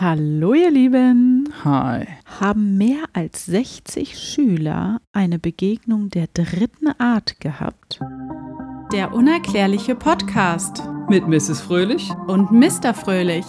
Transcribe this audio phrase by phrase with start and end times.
[0.00, 1.48] Hallo ihr Lieben.
[1.64, 2.06] Hi.
[2.38, 7.98] Haben mehr als 60 Schüler eine Begegnung der dritten Art gehabt?
[8.92, 11.60] Der unerklärliche Podcast Mit Mrs.
[11.60, 12.10] Fröhlich.
[12.28, 12.94] und Mr.
[12.94, 13.44] Fröhlich.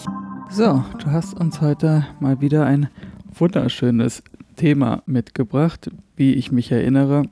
[0.50, 2.90] So, du hast uns heute mal wieder ein
[3.32, 4.24] wunderschönes
[4.56, 7.26] Thema mitgebracht, wie ich mich erinnere,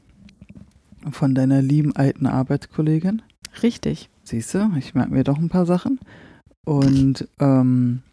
[1.10, 3.24] von deiner lieben alten Arbeitskollegin.
[3.64, 4.12] Richtig.
[4.22, 6.00] Siehst du, ich merke mir doch ein paar Sachen.
[6.66, 8.04] Und ähm,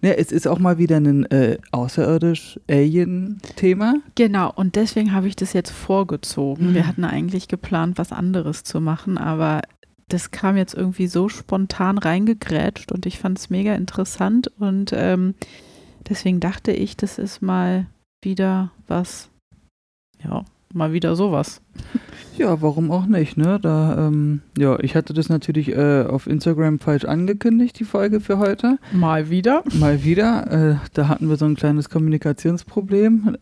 [0.00, 3.96] ne, es ist auch mal wieder ein äh, außerirdisch Alien-Thema.
[4.14, 6.70] Genau, und deswegen habe ich das jetzt vorgezogen.
[6.70, 6.74] Mhm.
[6.74, 9.62] Wir hatten eigentlich geplant, was anderes zu machen, aber
[10.08, 15.34] das kam jetzt irgendwie so spontan reingegrätscht und ich fand es mega interessant und ähm,
[16.08, 17.86] deswegen dachte ich, das ist mal
[18.22, 19.30] wieder was,
[20.22, 21.60] ja, mal wieder sowas.
[22.36, 23.58] Ja, warum auch nicht, ne?
[23.60, 28.38] Da, ähm, ja, ich hatte das natürlich äh, auf Instagram falsch angekündigt, die Folge für
[28.38, 28.78] heute.
[28.92, 29.62] Mal wieder.
[29.78, 33.36] Mal wieder, äh, da hatten wir so ein kleines Kommunikationsproblem.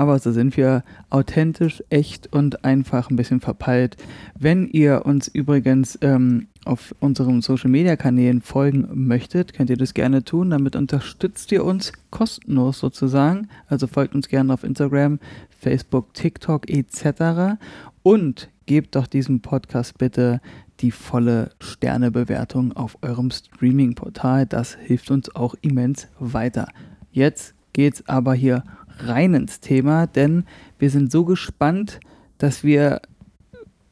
[0.00, 3.98] Aber so sind wir authentisch, echt und einfach ein bisschen verpeilt.
[4.38, 10.48] Wenn ihr uns übrigens ähm, auf unseren Social-Media-Kanälen folgen möchtet, könnt ihr das gerne tun.
[10.48, 13.48] Damit unterstützt ihr uns kostenlos sozusagen.
[13.66, 15.18] Also folgt uns gerne auf Instagram,
[15.60, 17.58] Facebook, TikTok etc.
[18.02, 20.40] Und gebt doch diesem Podcast bitte
[20.80, 24.46] die volle Sternebewertung auf eurem Streaming-Portal.
[24.46, 26.68] Das hilft uns auch immens weiter.
[27.12, 28.64] Jetzt geht's aber hier
[28.98, 30.44] rein ins Thema, denn
[30.78, 32.00] wir sind so gespannt,
[32.38, 33.02] dass wir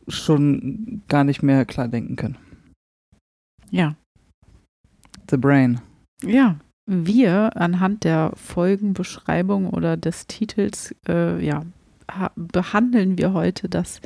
[0.09, 2.39] schon gar nicht mehr klar denken können.
[3.71, 3.97] Ja.
[5.31, 5.81] The Brain.
[6.23, 6.59] Ja,
[6.91, 11.63] wir anhand der Folgenbeschreibung oder des Titels, äh, ja,
[12.11, 14.01] ha- behandeln wir heute das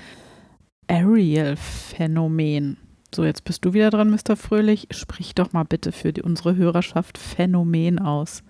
[0.89, 2.77] Ariel-Phänomen.
[3.15, 4.37] So, jetzt bist du wieder dran, Mr.
[4.37, 4.89] Fröhlich.
[4.91, 8.43] Sprich doch mal bitte für die, unsere Hörerschaft Phänomen aus.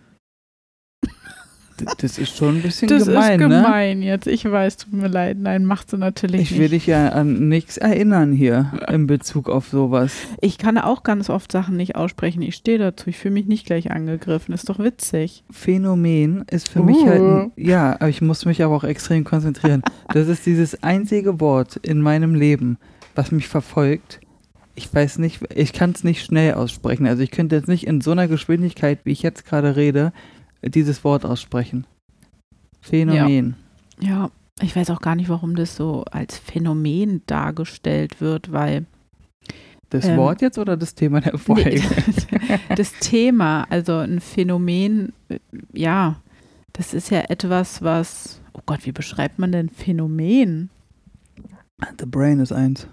[1.99, 3.63] Das ist schon ein bisschen Das gemein, ist ne?
[3.63, 4.27] gemein jetzt.
[4.27, 5.39] Ich weiß, tut mir leid.
[5.41, 6.61] Nein, machst du natürlich Ich nicht.
[6.61, 10.13] will dich ja an nichts erinnern hier in Bezug auf sowas.
[10.41, 12.43] Ich kann auch ganz oft Sachen nicht aussprechen.
[12.43, 13.11] Ich stehe dazu.
[13.11, 14.55] Ich fühle mich nicht gleich angegriffen.
[14.55, 15.45] Ist doch witzig.
[15.51, 17.37] Phänomen ist für mich halt, Uh.
[17.41, 19.83] ein, ja, aber ich muss mich aber auch extrem konzentrieren.
[20.13, 22.79] Das ist dieses einzige Wort in meinem Leben,
[23.15, 24.21] was mich verfolgt.
[24.75, 27.07] Ich weiß nicht, ich kann es nicht schnell aussprechen.
[27.07, 30.13] Also ich könnte jetzt nicht in so einer Geschwindigkeit, wie ich jetzt gerade rede,
[30.63, 31.87] dieses Wort aussprechen.
[32.81, 33.57] Phänomen.
[34.01, 34.31] Ja,
[34.61, 38.87] ich weiß auch gar nicht, warum das so als Phänomen dargestellt wird, weil
[39.91, 41.69] Das Ähm, Wort jetzt oder das Thema der Folge?
[41.69, 45.39] Nee, das Thema, also ein Phänomen, äh,
[45.75, 46.17] ja,
[46.73, 50.71] das ist ja etwas, was, oh Gott, wie beschreibt man denn Phänomen?
[51.99, 52.87] The Brain ist eins.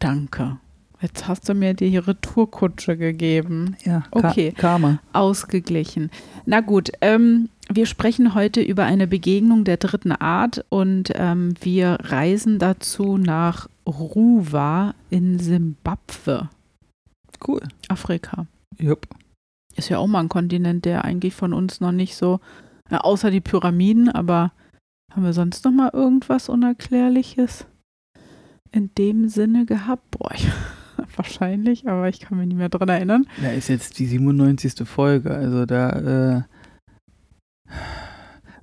[0.00, 0.58] Danke.
[1.04, 3.76] Jetzt hast du mir die Retourkutsche gegeben.
[3.84, 4.52] Ja, Ka Okay.
[4.52, 5.00] Karma.
[5.12, 6.10] Ausgeglichen.
[6.46, 11.98] Na gut, ähm, wir sprechen heute über eine Begegnung der dritten Art und ähm, wir
[12.04, 16.48] reisen dazu nach Ruwa in Simbabwe,
[17.46, 17.60] Cool.
[17.88, 18.46] Afrika.
[18.78, 19.06] Jupp.
[19.76, 22.40] Ist ja auch mal ein Kontinent, der eigentlich von uns noch nicht so,
[22.90, 24.52] ja, außer die Pyramiden, aber
[25.12, 27.66] haben wir sonst noch mal irgendwas Unerklärliches
[28.72, 30.10] in dem Sinne gehabt?
[30.12, 30.48] Boah, ich,
[31.16, 33.26] wahrscheinlich, aber ich kann mich nicht mehr dran erinnern.
[33.42, 34.86] Da ist jetzt die 97.
[34.86, 36.42] Folge, also da äh,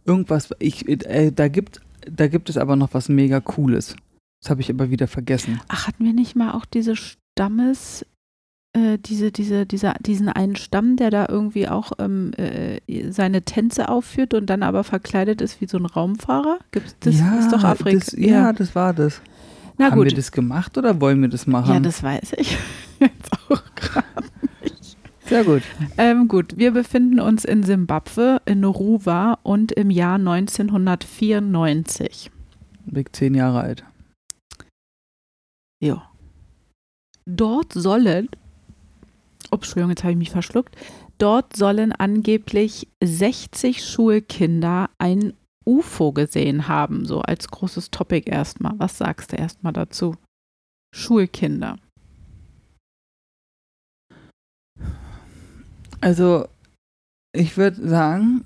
[0.05, 3.95] irgendwas, ich, äh, da gibt, da gibt es aber noch was mega Cooles.
[4.41, 5.59] Das habe ich aber wieder vergessen.
[5.67, 8.05] Ach, hatten wir nicht mal auch diese Stammes,
[8.73, 13.89] äh, diese, diese, dieser, diesen einen Stamm, der da irgendwie auch ähm, äh, seine Tänze
[13.89, 16.59] aufführt und dann aber verkleidet ist wie so ein Raumfahrer?
[16.71, 17.99] Gibt's, das ist doch Afrika.
[17.99, 19.21] Das, ja, das war das.
[19.81, 20.07] Na Haben gut.
[20.09, 21.73] wir das gemacht oder wollen wir das machen?
[21.73, 22.55] Ja, das weiß ich.
[22.99, 24.27] Jetzt auch gerade
[24.61, 24.95] nicht.
[25.25, 25.63] Sehr gut.
[25.97, 32.29] Ähm, gut, wir befinden uns in Simbabwe, in Ruwa und im Jahr 1994.
[32.85, 33.83] Big zehn Jahre alt.
[35.81, 36.11] Ja.
[37.25, 38.29] Dort sollen,
[39.49, 40.75] oh, Entschuldigung, jetzt habe ich mich verschluckt,
[41.17, 45.33] dort sollen angeblich 60 Schulkinder ein
[45.65, 48.73] UFO gesehen haben, so als großes Topic erstmal.
[48.79, 50.15] Was sagst du erstmal dazu?
[50.95, 51.77] Schulkinder.
[56.01, 56.47] Also,
[57.35, 58.45] ich würde sagen,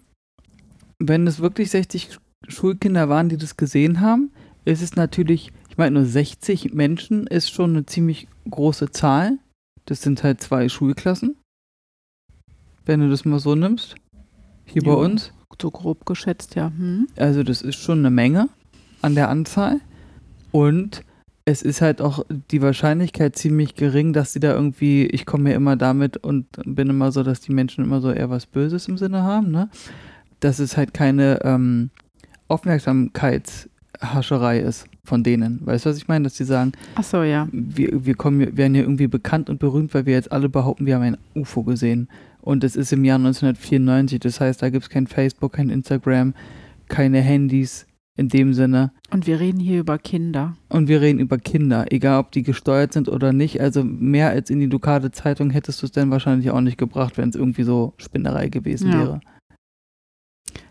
[0.99, 2.19] wenn es wirklich 60 Sch-
[2.49, 4.31] Schulkinder waren, die das gesehen haben,
[4.65, 9.37] ist es natürlich, ich meine, nur 60 Menschen ist schon eine ziemlich große Zahl.
[9.85, 11.37] Das sind halt zwei Schulklassen.
[12.85, 13.95] Wenn du das mal so nimmst.
[14.65, 14.95] Hier bei Ja.
[14.97, 15.31] uns.
[15.61, 16.71] So grob geschätzt, ja.
[16.77, 17.07] Hm?
[17.17, 18.49] Also, das ist schon eine Menge
[19.01, 19.79] an der Anzahl.
[20.51, 21.03] Und
[21.45, 25.53] es ist halt auch die Wahrscheinlichkeit ziemlich gering, dass sie da irgendwie, ich komme mir
[25.53, 28.97] immer damit und bin immer so, dass die Menschen immer so eher was Böses im
[28.97, 29.69] Sinne haben, ne?
[30.39, 31.91] Dass es halt keine ähm,
[32.47, 35.61] Aufmerksamkeitshascherei ist von denen.
[35.65, 36.23] Weißt du, was ich meine?
[36.23, 37.47] Dass die sagen, Ach so, ja.
[37.51, 40.87] wir, wir kommen, wir werden ja irgendwie bekannt und berühmt, weil wir jetzt alle behaupten,
[40.87, 42.09] wir haben ein UFO gesehen.
[42.45, 46.33] Und es ist im Jahr 1994, das heißt, da gibt es kein Facebook, kein Instagram,
[46.87, 47.87] keine Handys
[48.17, 48.91] in dem Sinne.
[49.11, 50.55] Und wir reden hier über Kinder.
[50.69, 53.59] Und wir reden über Kinder, egal ob die gesteuert sind oder nicht.
[53.59, 57.17] Also mehr als in die lokale Zeitung hättest du es dann wahrscheinlich auch nicht gebracht,
[57.17, 58.99] wenn es irgendwie so Spinnerei gewesen Ja.
[58.99, 59.19] wäre.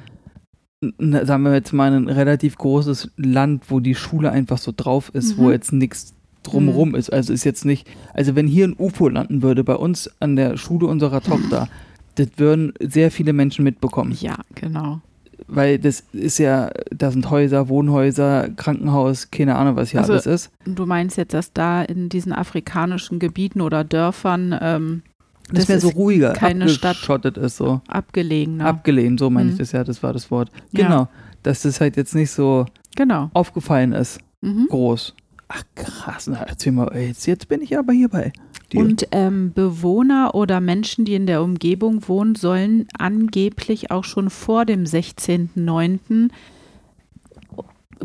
[0.98, 5.38] sagen wir jetzt mal, ein relativ großes Land, wo die Schule einfach so drauf ist,
[5.38, 5.52] wo Mhm.
[5.52, 6.12] jetzt nichts
[6.42, 7.10] drumrum ist.
[7.10, 10.58] Also ist jetzt nicht, also wenn hier ein UFO landen würde bei uns an der
[10.58, 11.68] Schule unserer Tochter,
[12.16, 15.00] das würden sehr viele Menschen mitbekommen Ja, genau.
[15.46, 20.26] Weil das ist ja, da sind Häuser, Wohnhäuser, Krankenhaus, keine Ahnung, was hier Also- alles
[20.26, 20.50] ist.
[20.66, 25.02] Und Du meinst jetzt, dass da in diesen afrikanischen Gebieten oder Dörfern ähm,
[25.48, 26.92] Das, das wäre so ruhiger, keine Stadt.
[26.96, 27.80] abgeschottet ist so.
[27.88, 28.66] abgelegener.
[28.66, 29.58] Abgelehnt, so meine ich Mhm.
[29.58, 30.50] das ja, das war das Wort.
[30.72, 30.84] Ja.
[30.86, 31.08] Genau,
[31.42, 32.64] dass das halt jetzt nicht so
[32.96, 33.30] genau.
[33.34, 34.66] aufgefallen ist, Mhm.
[34.70, 35.14] groß.
[35.48, 38.32] Ach krass, na erzähl mal, jetzt, jetzt bin ich aber hier bei
[38.72, 38.80] dir.
[38.80, 44.64] Und ähm, Bewohner oder Menschen, die in der Umgebung wohnen, sollen angeblich auch schon vor
[44.64, 46.30] dem 16.09.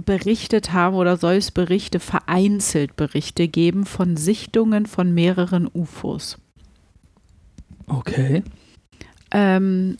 [0.05, 6.37] berichtet haben oder soll es Berichte, vereinzelt Berichte geben von Sichtungen von mehreren UFOs.
[7.87, 8.43] okay.
[9.31, 9.97] Ähm,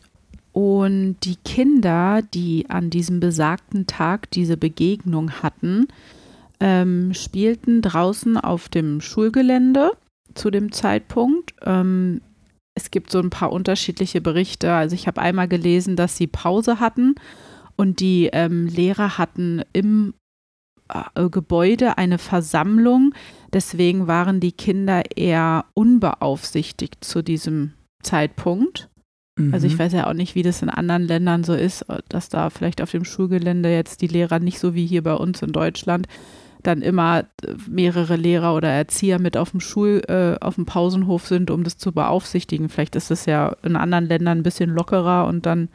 [0.52, 5.86] und die Kinder, die an diesem besagten Tag diese Begegnung hatten,
[6.60, 9.92] ähm, spielten draußen auf dem Schulgelände
[10.34, 11.54] zu dem Zeitpunkt.
[11.62, 12.20] Ähm,
[12.74, 14.72] es gibt so ein paar unterschiedliche Berichte.
[14.72, 17.14] Also ich habe einmal gelesen, dass sie Pause hatten
[17.76, 20.14] und die ähm, Lehrer hatten im
[20.88, 23.14] äh, Gebäude eine Versammlung.
[23.52, 27.72] Deswegen waren die Kinder eher unbeaufsichtigt zu diesem
[28.02, 28.88] Zeitpunkt.
[29.52, 29.78] Also ich Mhm.
[29.78, 32.90] weiß ja auch nicht, wie das in anderen Ländern so ist, dass da vielleicht auf
[32.90, 36.06] dem Schulgelände jetzt die Lehrer nicht so wie hier bei uns in Deutschland
[36.62, 41.26] dann immer äh, mehrere Lehrer oder Erzieher mit auf dem Schul, äh, auf dem Pausenhof
[41.26, 42.68] sind, um das zu beaufsichtigen.
[42.68, 45.68] Vielleicht ist das ja in anderen Ländern ein bisschen lockerer und dann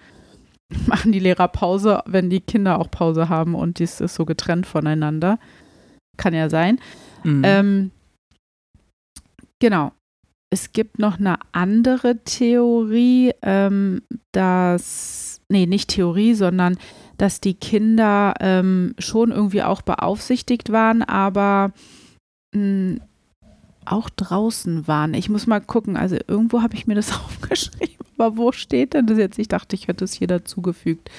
[0.87, 4.65] machen die Lehrer Pause, wenn die Kinder auch Pause haben und dies ist so getrennt
[4.65, 5.39] voneinander.
[6.17, 6.79] Kann ja sein.
[7.23, 7.41] Mhm.
[7.43, 7.91] Ähm,
[9.59, 9.91] genau.
[10.51, 16.77] Es gibt noch eine andere Theorie, ähm, dass, nee, nicht Theorie, sondern
[17.17, 21.71] dass die Kinder ähm, schon irgendwie auch beaufsichtigt waren, aber
[22.53, 22.99] mh,
[23.85, 25.13] auch draußen waren.
[25.13, 29.07] Ich muss mal gucken, also irgendwo habe ich mir das aufgeschrieben, aber wo steht denn
[29.07, 29.39] das jetzt?
[29.39, 31.09] Ich dachte, ich hätte es hier dazugefügt.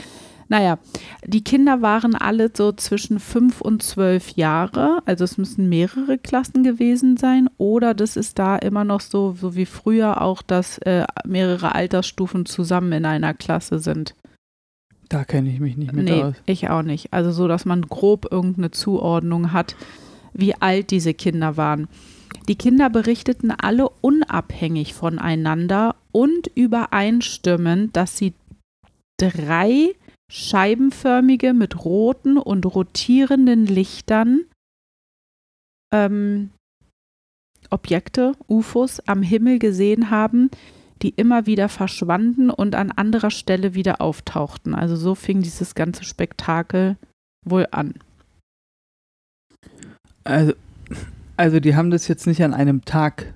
[0.49, 0.79] Naja,
[1.25, 6.63] die Kinder waren alle so zwischen fünf und zwölf Jahre, also es müssen mehrere Klassen
[6.63, 11.05] gewesen sein, oder das ist da immer noch so, so wie früher auch, dass äh,
[11.25, 14.15] mehrere Altersstufen zusammen in einer Klasse sind.
[15.09, 16.35] Da kenne ich mich nicht mit nee, aus.
[16.47, 17.13] ich auch nicht.
[17.13, 19.77] Also so, dass man grob irgendeine Zuordnung hat,
[20.33, 21.89] wie alt diese Kinder waren.
[22.49, 28.35] Die Kinder berichteten alle unabhängig voneinander und übereinstimmend, dass sie
[29.19, 29.95] drei
[30.31, 34.43] scheibenförmige mit roten und rotierenden Lichtern
[35.93, 36.51] ähm,
[37.71, 40.51] Objekte, UFOs am Himmel gesehen haben,
[41.03, 44.75] die immer wieder verschwanden und an anderer Stelle wieder auftauchten.
[44.75, 46.97] Also so fing dieses ganze Spektakel
[47.45, 47.95] wohl an.
[50.25, 50.53] Also,
[51.37, 53.33] Also die haben das jetzt nicht an einem Tag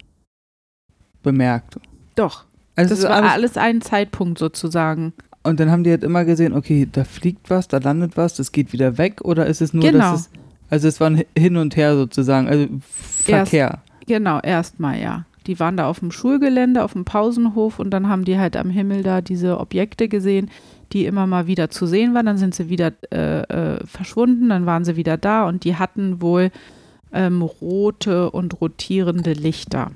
[1.22, 1.78] bemerkt.
[2.14, 2.44] Doch.
[2.76, 5.12] Also Das war alles, alles ein Zeitpunkt sozusagen.
[5.42, 8.52] und dann haben die halt immer gesehen, okay, da fliegt was, da landet was, das
[8.52, 10.12] geht wieder weg oder ist es nur, Genau.
[10.12, 10.30] dass es,
[10.70, 13.82] also es war ein Hin und Her sozusagen, also Verkehr.
[14.06, 15.26] Genau, erstmal ja.
[15.46, 18.70] Die waren da auf dem Schulgelände, auf dem Pausenhof und dann haben die halt am
[18.70, 20.50] Himmel da diese Objekte gesehen,
[20.92, 22.26] die immer mal wieder zu sehen waren.
[22.26, 26.20] Dann sind sie wieder äh, äh, verschwunden, dann waren sie wieder da und die hatten
[26.20, 26.50] wohl
[27.12, 29.92] ähm, rote und rotierende Lichter.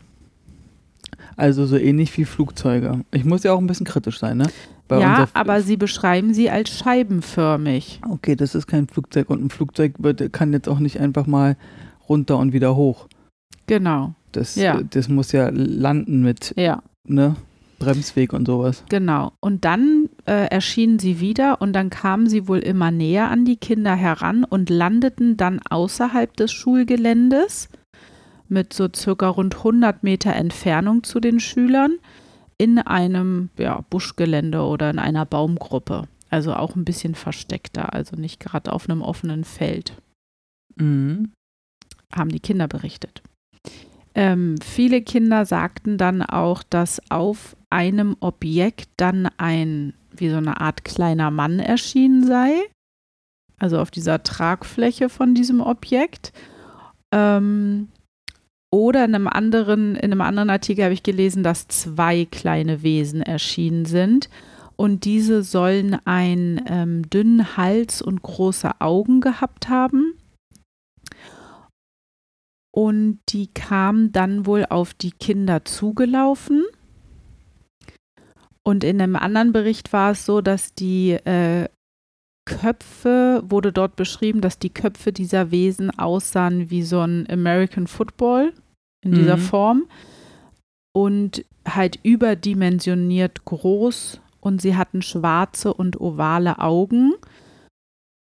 [1.37, 3.01] Also so ähnlich wie Flugzeuge.
[3.13, 4.47] Ich muss ja auch ein bisschen kritisch sein, ne?
[4.87, 8.01] Bei ja, aber sie beschreiben sie als scheibenförmig.
[8.09, 11.57] Okay, das ist kein Flugzeug und ein Flugzeug wird, kann jetzt auch nicht einfach mal
[12.09, 13.09] runter und wieder hoch.
[13.67, 14.79] Genau, Das, Ja.
[14.81, 16.83] äh, das muss ja landen mit ja.
[17.09, 17.37] ne,
[17.79, 18.85] Bremsweg und sowas.
[18.89, 19.33] Genau.
[19.41, 23.57] Und dann äh, erschienen sie wieder und dann kamen sie wohl immer näher an die
[23.57, 27.69] Kinder heran und landeten dann außerhalb des Schulgeländes
[28.49, 31.99] mit so circa rund 100 Meter Entfernung zu den Schülern
[32.59, 36.07] in einem ja, Buschgelände oder in einer Baumgruppe.
[36.31, 39.95] Also auch ein bisschen versteckter, also nicht gerade auf einem offenen Feld
[40.77, 41.31] Mhm.
[42.13, 43.23] haben die Kinder berichtet.
[44.15, 50.61] Ähm, viele Kinder sagten dann auch, dass auf einem Objekt dann ein, wie so eine
[50.61, 52.53] Art kleiner Mann erschienen sei.
[53.59, 56.33] Also auf dieser Tragfläche von diesem Objekt.
[57.13, 57.89] Ähm,
[58.71, 63.23] oder in einem anderen, in einem anderen Artikel habe ich gelesen, dass zwei kleine Wesen
[63.23, 64.29] erschienen sind.
[64.77, 70.15] Und diese sollen einen ähm, dünnen Hals und große Augen gehabt haben.
[72.75, 76.65] Und die kamen dann wohl auf die Kinder zugelaufen.
[78.65, 81.69] Und in einem anderen Bericht war es so, dass die äh,
[82.47, 88.53] Köpfe, wurde dort beschrieben, dass die Köpfe dieser Wesen aussahen wie so ein American Football
[89.05, 89.41] in dieser Mhm.
[89.41, 89.85] Form
[90.93, 97.13] und halt überdimensioniert groß und sie hatten schwarze und ovale Augen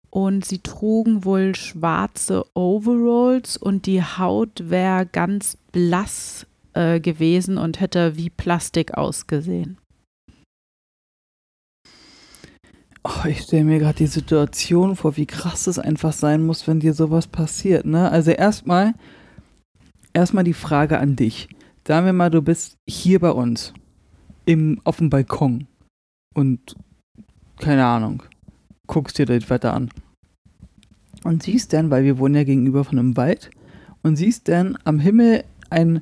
[0.10, 7.80] und sie trugen wohl schwarze Overalls und die Haut wäre ganz blass äh, gewesen und
[7.80, 9.78] hätte wie Plastik ausgesehen.
[13.04, 16.80] Oh, ich stelle mir gerade die Situation vor, wie krass es einfach sein muss, wenn
[16.80, 17.86] dir sowas passiert.
[17.86, 18.12] Ne?
[18.12, 18.94] Also erstmal,
[20.14, 21.48] erstmal die Frage an dich.
[21.88, 23.74] Sagen wir mal, du bist hier bei uns
[24.46, 25.68] im, auf dem Balkon
[26.36, 26.76] und
[27.58, 28.24] keine Ahnung,
[28.90, 29.90] guckst dir das Wetter an
[31.24, 33.52] und siehst dann, weil wir wohnen ja gegenüber von einem Wald,
[34.02, 36.02] und siehst dann am Himmel ein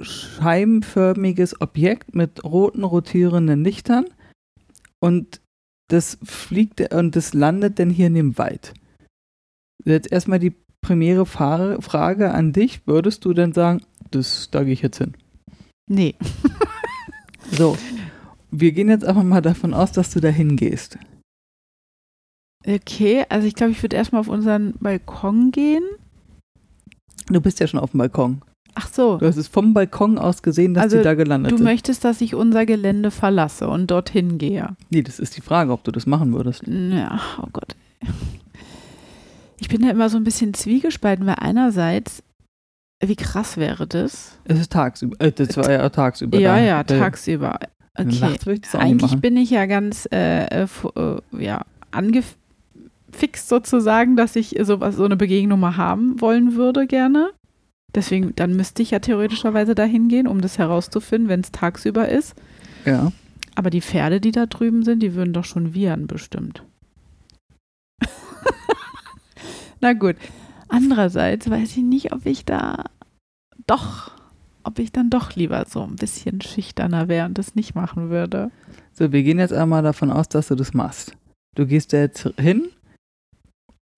[0.00, 4.04] scheibenförmiges Objekt mit roten rotierenden Lichtern
[5.00, 5.40] und
[5.88, 8.74] das fliegt und das landet dann hier in dem Wald.
[9.84, 12.86] Jetzt erstmal die primäre Frage an dich.
[12.86, 15.14] Würdest du denn sagen, das, da gehe ich jetzt hin?
[15.88, 16.14] Nee.
[17.50, 17.76] So,
[18.50, 20.98] wir gehen jetzt einfach mal davon aus, dass du da hingehst.
[22.66, 25.82] Okay, also ich glaube, ich würde erstmal auf unseren Balkon gehen.
[27.28, 28.42] Du bist ja schon auf dem Balkon.
[28.74, 31.56] Ach so, Du hast es vom Balkon aus gesehen, dass Also, die da gelandet du
[31.58, 31.64] sind.
[31.64, 34.76] möchtest, dass ich unser Gelände verlasse und dorthin gehe.
[34.90, 36.62] Nee, das ist die Frage, ob du das machen würdest.
[36.66, 37.76] Ja, oh Gott.
[39.58, 42.22] Ich bin da immer so ein bisschen zwiegespalten, weil einerseits,
[43.04, 44.38] wie krass wäre das?
[44.44, 45.16] Es ist tagsüber.
[45.20, 46.38] Äh, das war ja tagsüber.
[46.38, 46.62] ja, da.
[46.62, 47.58] ja, Äh, tagsüber.
[47.96, 48.18] Okay.
[48.20, 49.20] Nachts würde ich das auch nicht Eigentlich machen.
[49.20, 50.66] bin ich ja ganz äh, äh,
[50.96, 51.18] äh,
[53.12, 57.30] angefixt sozusagen, dass ich sowas, so eine Begegnung mal haben wollen würde gerne.
[57.94, 62.34] Deswegen, dann müsste ich ja theoretischerweise dahin gehen, um das herauszufinden, wenn es tagsüber ist.
[62.86, 63.12] Ja.
[63.54, 66.64] Aber die Pferde, die da drüben sind, die würden doch schon wiehern, bestimmt.
[69.80, 70.16] Na gut.
[70.68, 72.84] Andererseits weiß ich nicht, ob ich da
[73.66, 74.12] doch,
[74.64, 78.50] ob ich dann doch lieber so ein bisschen schüchterner wäre und das nicht machen würde.
[78.94, 81.14] So, wir gehen jetzt einmal davon aus, dass du das machst.
[81.54, 82.70] Du gehst da jetzt hin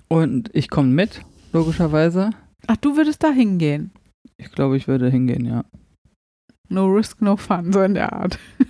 [0.09, 2.31] und ich komme mit, logischerweise.
[2.67, 3.91] Ach, du würdest da hingehen.
[4.37, 5.65] Ich glaube, ich würde hingehen, ja.
[6.69, 8.39] No risk, no fun, so in der Art.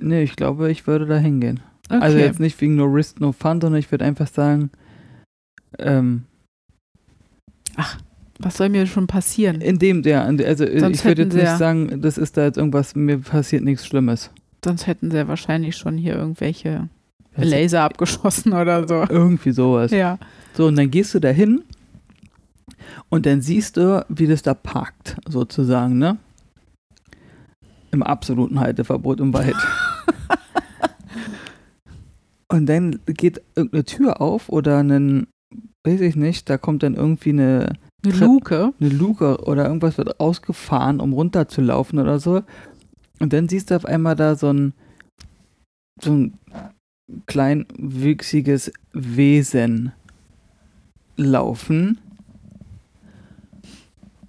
[0.00, 1.60] Nee, ich glaube, ich würde da hingehen.
[1.88, 2.00] Okay.
[2.02, 4.70] Also jetzt nicht wegen No Risk, No Fun, sondern ich würde einfach sagen,
[5.78, 6.24] ähm,
[8.38, 9.60] Was soll mir schon passieren?
[9.60, 12.44] in dem, der, also äh, Sonst ich würde jetzt nicht ja- sagen, das ist da
[12.44, 14.30] jetzt irgendwas, mir passiert nichts Schlimmes.
[14.64, 16.88] Sonst hätten sie ja wahrscheinlich schon hier irgendwelche
[17.36, 19.04] Laser abgeschossen oder so.
[19.08, 19.90] Irgendwie sowas.
[19.90, 20.18] Ja.
[20.52, 21.62] So, und dann gehst du da hin
[23.08, 26.18] und dann siehst du, wie das da parkt, sozusagen, ne?
[27.90, 29.54] Im absoluten Halteverbot im Wald.
[32.48, 35.26] und dann geht irgendeine Tür auf oder ein,
[35.84, 37.74] weiß ich nicht, da kommt dann irgendwie eine
[38.04, 38.72] Eine Luke.
[38.80, 42.42] eine Luke oder irgendwas wird ausgefahren, um runterzulaufen oder so.
[43.20, 44.72] Und dann siehst du auf einmal da so ein,
[46.02, 46.38] so ein
[47.26, 49.92] kleinwüchsiges Wesen
[51.16, 51.98] laufen.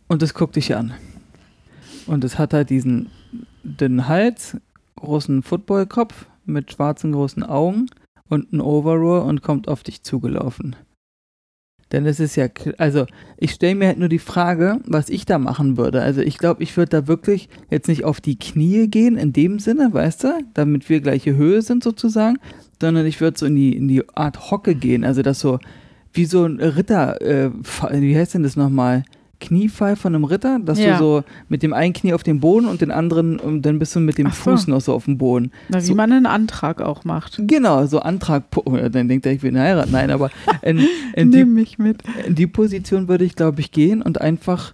[0.08, 0.94] Und es guckt dich an.
[2.06, 3.10] Und es hat halt diesen
[3.64, 4.58] dünnen Hals,
[4.98, 7.88] großen Footballkopf mit schwarzen großen Augen
[8.30, 10.76] und ein Overall und kommt auf dich zugelaufen.
[11.92, 13.06] Denn es ist ja, also
[13.38, 16.02] ich stelle mir halt nur die Frage, was ich da machen würde.
[16.02, 19.60] Also ich glaube, ich würde da wirklich jetzt nicht auf die Knie gehen, in dem
[19.60, 22.40] Sinne, weißt du, damit wir gleiche Höhe sind sozusagen,
[22.82, 25.04] sondern ich würde so in die, in die Art Hocke gehen.
[25.04, 25.60] Also das so,
[26.14, 27.50] wie so ein Ritter, äh,
[27.92, 29.04] wie heißt denn das nochmal?
[29.42, 30.94] Kniefall von einem Ritter, dass Ja.
[30.94, 33.94] du so mit dem einen Knie auf dem Boden und den anderen, und dann bist
[33.94, 34.52] du mit dem Ach so.
[34.52, 35.52] Fuß noch so auf dem Boden.
[35.68, 37.42] Na, wie So- man einen Antrag auch macht.
[37.46, 39.92] Genau, so Antrag, oh, dann denkt er, ich will ihn heiraten.
[39.92, 40.80] Nein, aber in,
[41.16, 42.02] in, die, mich mit.
[42.26, 44.74] in die Position würde ich, glaube ich, gehen und einfach,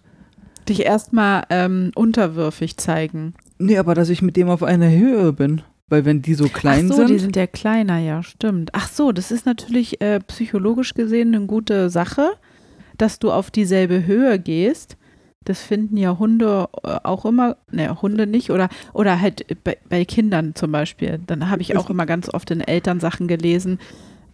[0.69, 3.33] Dich erstmal ähm, unterwürfig zeigen.
[3.57, 5.61] nee, aber dass ich mit dem auf einer Höhe bin.
[5.91, 8.69] Weil wenn die so klein Ach so, sind, die sind ja kleiner, ja, stimmt.
[8.71, 12.31] Ach so, das ist natürlich äh, psychologisch gesehen eine gute Sache,
[12.97, 14.95] dass du auf dieselbe Höhe gehst.
[15.43, 20.05] Das finden ja Hunde äh, auch immer, ne, Hunde nicht oder, oder halt bei, bei
[20.05, 21.19] Kindern zum Beispiel.
[21.27, 23.77] Dann habe ich auch immer ganz oft in Elternsachen gelesen,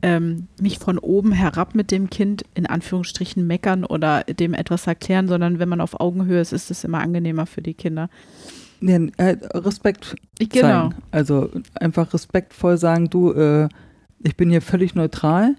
[0.04, 5.28] ähm, nicht von oben herab mit dem Kind in Anführungsstrichen meckern oder dem etwas erklären,
[5.28, 8.12] sondern wenn man auf Augenhöhe ist, ist es immer angenehmer für die Kinder.
[8.80, 10.90] Nee, äh, Respekt Genau.
[10.90, 10.96] zeigen.
[11.12, 13.70] Also einfach respektvoll sagen, du, äh,
[14.24, 15.56] ich bin hier völlig neutral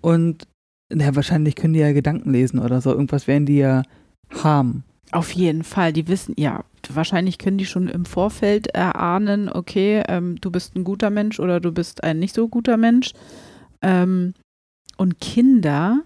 [0.00, 0.46] und
[0.92, 2.90] ja, wahrscheinlich können die ja Gedanken lesen oder so.
[2.90, 3.82] Irgendwas werden die ja
[4.30, 4.84] haben.
[5.12, 10.40] Auf jeden Fall, die wissen, ja, wahrscheinlich können die schon im Vorfeld erahnen, okay, ähm,
[10.40, 13.12] du bist ein guter Mensch oder du bist ein nicht so guter Mensch.
[13.82, 14.34] Ähm,
[14.96, 16.02] und Kinder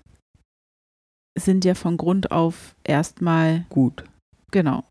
[1.38, 4.04] sind ja von Grund auf erstmal, Gut.
[4.50, 4.84] genau,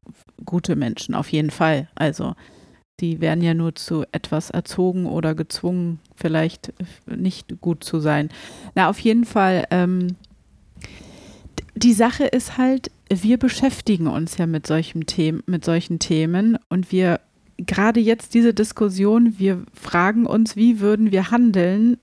[0.46, 1.88] gute Menschen, auf jeden Fall.
[1.96, 2.36] Also
[3.00, 6.74] die werden ja nur zu etwas erzogen oder gezwungen, vielleicht
[7.06, 8.30] nicht gut zu sein.
[8.76, 10.16] Na, auf jeden Fall, ähm,
[11.76, 16.92] die Sache ist halt, wir beschäftigen uns ja mit solchen Themen, mit solchen Themen und
[16.92, 17.22] wir
[17.58, 21.98] gerade jetzt diese Diskussion, wir fragen uns, wie würden wir handeln?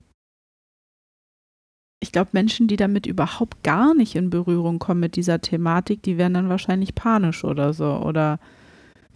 [1.99, 6.17] Ich glaube, Menschen, die damit überhaupt gar nicht in Berührung kommen mit dieser Thematik, die
[6.17, 8.39] werden dann wahrscheinlich panisch oder so oder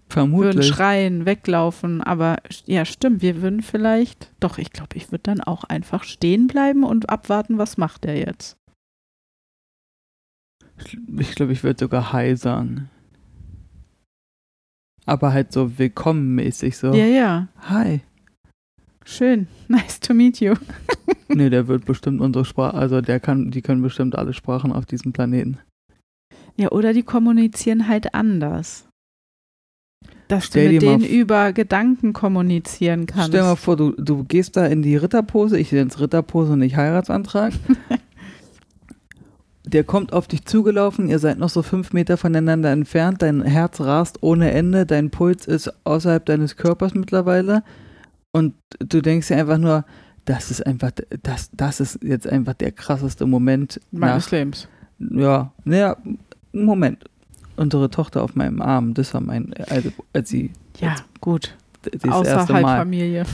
[0.09, 0.67] würden Vermutlich.
[0.67, 2.01] schreien, weglaufen.
[2.01, 6.47] Aber ja, stimmt, wir würden vielleicht, doch, ich glaube, ich würde dann auch einfach stehen
[6.47, 8.57] bleiben und abwarten, was macht er jetzt.
[11.17, 12.89] Ich glaube, ich würde sogar sagen.
[15.05, 16.93] Aber halt so willkommenmäßig so.
[16.93, 18.01] Ja, ja, Hi.
[19.05, 19.47] Schön.
[19.67, 20.55] Nice to meet you.
[21.33, 24.85] Nee, der wird bestimmt unsere Sprache, also der kann, die können bestimmt alle Sprachen auf
[24.85, 25.59] diesem Planeten.
[26.57, 28.85] Ja, oder die kommunizieren halt anders.
[30.27, 33.29] Dass Stell du mit dir denen über Gedanken kommunizieren kannst.
[33.29, 36.59] Stell mal vor, du, du gehst da in die Ritterpose, ich nenne es Ritterpose und
[36.59, 37.53] nicht Heiratsantrag.
[39.65, 43.79] Der kommt auf dich zugelaufen, ihr seid noch so fünf Meter voneinander entfernt, dein Herz
[43.79, 47.63] rast ohne Ende, dein Puls ist außerhalb deines Körpers mittlerweile
[48.31, 49.85] und du denkst dir einfach nur,
[50.25, 50.91] das ist einfach,
[51.23, 54.67] das, das ist jetzt einfach der krasseste Moment meines nach, Lebens.
[54.99, 55.97] ja, naja,
[56.53, 57.03] Moment.
[57.57, 61.55] Unsere Tochter auf meinem Arm, das war mein, also als sie Ja, gut.
[61.83, 63.25] das erste Außerhalb Mal Familie.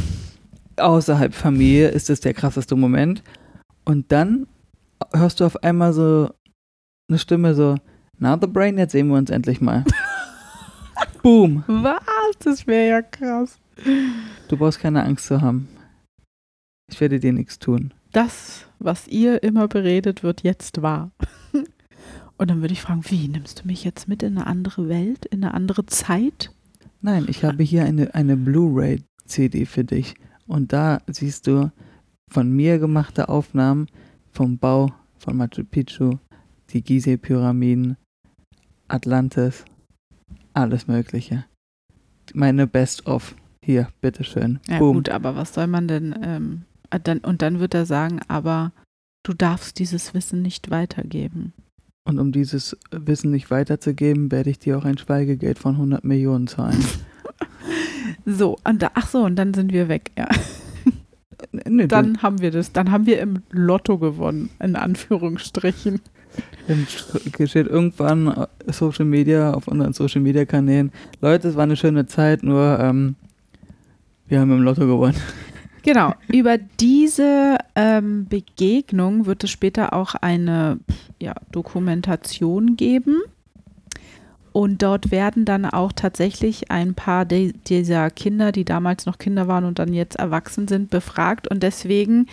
[0.77, 3.23] außerhalb Familie ist es der krasseste Moment.
[3.85, 4.47] Und dann
[5.13, 6.29] hörst du auf einmal so
[7.09, 7.75] eine Stimme so,
[8.17, 9.83] na the brain, jetzt sehen wir uns endlich mal.
[11.23, 11.63] Boom.
[11.67, 12.01] Was?
[12.43, 13.59] Das wäre ja krass.
[14.47, 15.67] Du brauchst keine Angst zu haben.
[16.89, 17.93] Ich werde dir nichts tun.
[18.11, 21.11] Das, was ihr immer beredet, wird jetzt wahr.
[22.37, 25.25] Und dann würde ich fragen, wie, nimmst du mich jetzt mit in eine andere Welt,
[25.25, 26.51] in eine andere Zeit?
[27.01, 30.13] Nein, ich habe hier eine, eine Blu-ray-CD für dich.
[30.45, 31.71] Und da siehst du
[32.31, 33.87] von mir gemachte Aufnahmen
[34.31, 36.19] vom Bau von Machu Picchu,
[36.69, 37.97] die Gizeh-Pyramiden,
[38.87, 39.65] Atlantis,
[40.53, 41.45] alles Mögliche.
[42.33, 43.35] Meine Best-of.
[43.67, 44.59] Hier, bitteschön.
[44.69, 44.95] Ja Boom.
[44.95, 48.71] gut, aber was soll man denn, ähm, äh, dann, und dann wird er sagen, aber
[49.23, 51.51] du darfst dieses Wissen nicht weitergeben.
[52.05, 56.47] Und um dieses Wissen nicht weiterzugeben, werde ich dir auch ein Schweigegeld von 100 Millionen
[56.47, 56.79] zahlen.
[58.25, 60.27] So, und da, ach so, und dann sind wir weg, ja.
[61.51, 66.01] Du- Dann haben wir das, dann haben wir im Lotto gewonnen, in Anführungsstrichen.
[67.45, 70.91] Steht irgendwann äh, Social Media auf unseren Social Media Kanälen.
[71.21, 73.15] Leute, es war eine schöne Zeit, nur ähm,
[74.27, 75.17] wir haben im Lotto gewonnen.
[75.83, 80.79] Genau, über diese ähm, Begegnung wird es später auch eine
[81.21, 83.21] ja, Dokumentation geben.
[84.51, 89.47] Und dort werden dann auch tatsächlich ein paar de dieser Kinder, die damals noch Kinder
[89.47, 91.47] waren und dann jetzt erwachsen sind, befragt.
[91.47, 92.25] Und deswegen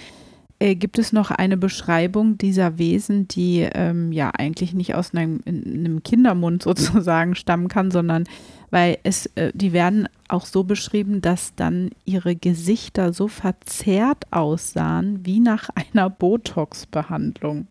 [0.58, 5.40] äh, gibt es noch eine Beschreibung dieser Wesen, die ähm, ja eigentlich nicht aus einem,
[5.46, 8.24] einem, Kindermund sozusagen stammen kann, sondern
[8.70, 15.24] weil es, äh, die werden auch so beschrieben, dass dann ihre Gesichter so verzerrt aussahen
[15.24, 17.66] wie nach einer Botox-Behandlung.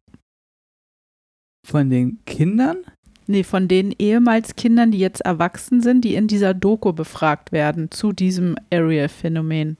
[1.66, 2.78] Von den Kindern?
[3.26, 7.90] Nee, von den ehemals Kindern, die jetzt erwachsen sind, die in dieser Doku befragt werden
[7.90, 9.78] zu diesem Area-Phänomen.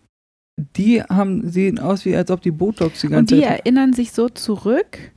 [0.78, 3.94] Die haben, sehen aus, wie als ob die Botox die ganze Und die Zeit erinnern
[3.94, 5.12] sich so zurück,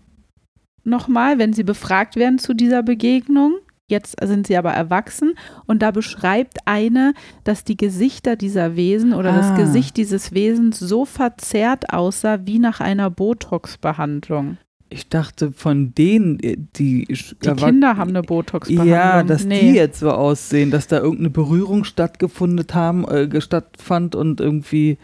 [0.83, 3.57] nochmal, wenn sie befragt werden zu dieser Begegnung.
[3.89, 5.35] Jetzt sind sie aber erwachsen
[5.67, 9.37] und da beschreibt eine, dass die Gesichter dieser Wesen oder ah.
[9.37, 14.59] das Gesicht dieses Wesens so verzerrt aussah wie nach einer Botox-Behandlung.
[14.89, 17.07] Ich dachte, von denen, äh, die.
[17.07, 18.89] Die Kinder haben eine Botox-Behandlung.
[18.89, 19.61] Ja, dass nee.
[19.61, 24.99] die jetzt so aussehen, dass da irgendeine Berührung stattgefunden haben, äh, stattfand und irgendwie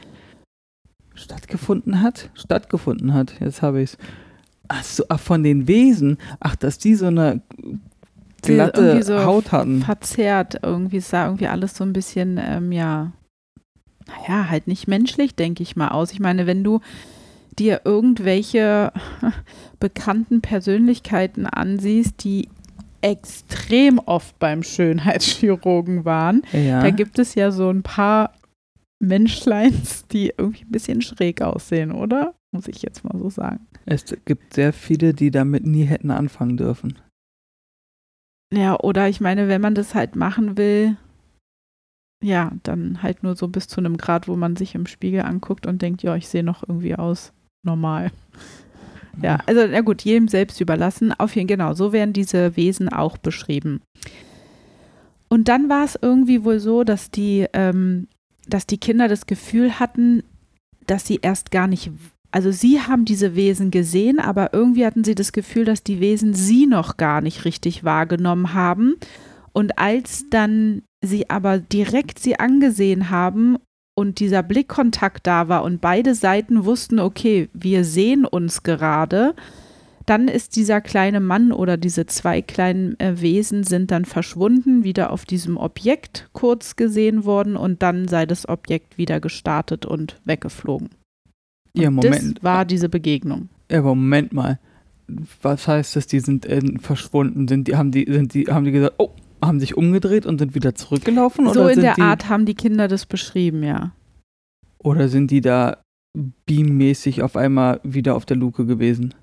[1.14, 2.30] stattgefunden hat?
[2.34, 3.98] Stattgefunden hat, jetzt habe ich es.
[4.68, 6.16] Ach so, ach, von den Wesen.
[6.40, 7.42] Ach, dass die so eine
[8.42, 9.82] glatte so Haut hatten.
[9.82, 13.12] Verzerrt, irgendwie sah irgendwie alles so ein bisschen, ähm, ja,
[14.06, 16.12] naja, halt nicht menschlich, denke ich mal, aus.
[16.12, 16.80] Ich meine, wenn du
[17.58, 18.92] dir irgendwelche
[19.80, 22.48] bekannten Persönlichkeiten ansiehst, die
[23.02, 26.42] extrem oft beim Schönheitschirurgen waren.
[26.52, 26.80] Ja.
[26.80, 28.32] Da gibt es ja so ein paar
[29.00, 32.34] Menschleins, die irgendwie ein bisschen schräg aussehen, oder?
[32.52, 33.66] Muss ich jetzt mal so sagen.
[33.84, 36.98] Es gibt sehr viele, die damit nie hätten anfangen dürfen.
[38.52, 40.96] Ja, oder ich meine, wenn man das halt machen will,
[42.22, 45.66] ja, dann halt nur so bis zu einem Grad, wo man sich im Spiegel anguckt
[45.66, 47.32] und denkt, ja, ich sehe noch irgendwie aus
[47.64, 48.12] normal.
[49.20, 51.12] Ja, also na gut, jedem selbst überlassen.
[51.12, 53.82] Auf jeden genau, so werden diese Wesen auch beschrieben.
[55.28, 58.06] Und dann war es irgendwie wohl so, dass die, ähm,
[58.46, 60.22] dass die Kinder das Gefühl hatten,
[60.86, 61.90] dass sie erst gar nicht,
[62.32, 66.32] also sie haben diese Wesen gesehen, aber irgendwie hatten sie das Gefühl, dass die Wesen
[66.32, 68.94] sie noch gar nicht richtig wahrgenommen haben.
[69.52, 73.58] Und als dann sie aber direkt sie angesehen haben
[73.94, 79.34] und dieser Blickkontakt da war und beide Seiten wussten, okay, wir sehen uns gerade,
[80.06, 85.12] dann ist dieser kleine Mann oder diese zwei kleinen äh, Wesen sind dann verschwunden, wieder
[85.12, 90.88] auf diesem Objekt kurz gesehen worden und dann sei das Objekt wieder gestartet und weggeflogen.
[91.74, 92.38] Und ja, Moment.
[92.38, 93.48] Das war diese Begegnung.
[93.70, 94.58] Ja, aber Moment mal.
[95.42, 97.48] Was heißt das, die sind äh, verschwunden?
[97.48, 99.10] Sind die, haben die, sind die, haben die gesagt, oh,
[99.42, 101.52] haben sich umgedreht und sind wieder zurückgelaufen?
[101.52, 103.92] So in der Art haben die Kinder das beschrieben, ja.
[104.78, 105.82] Oder sind die da
[106.46, 109.14] beammäßig auf einmal wieder auf der Luke gewesen?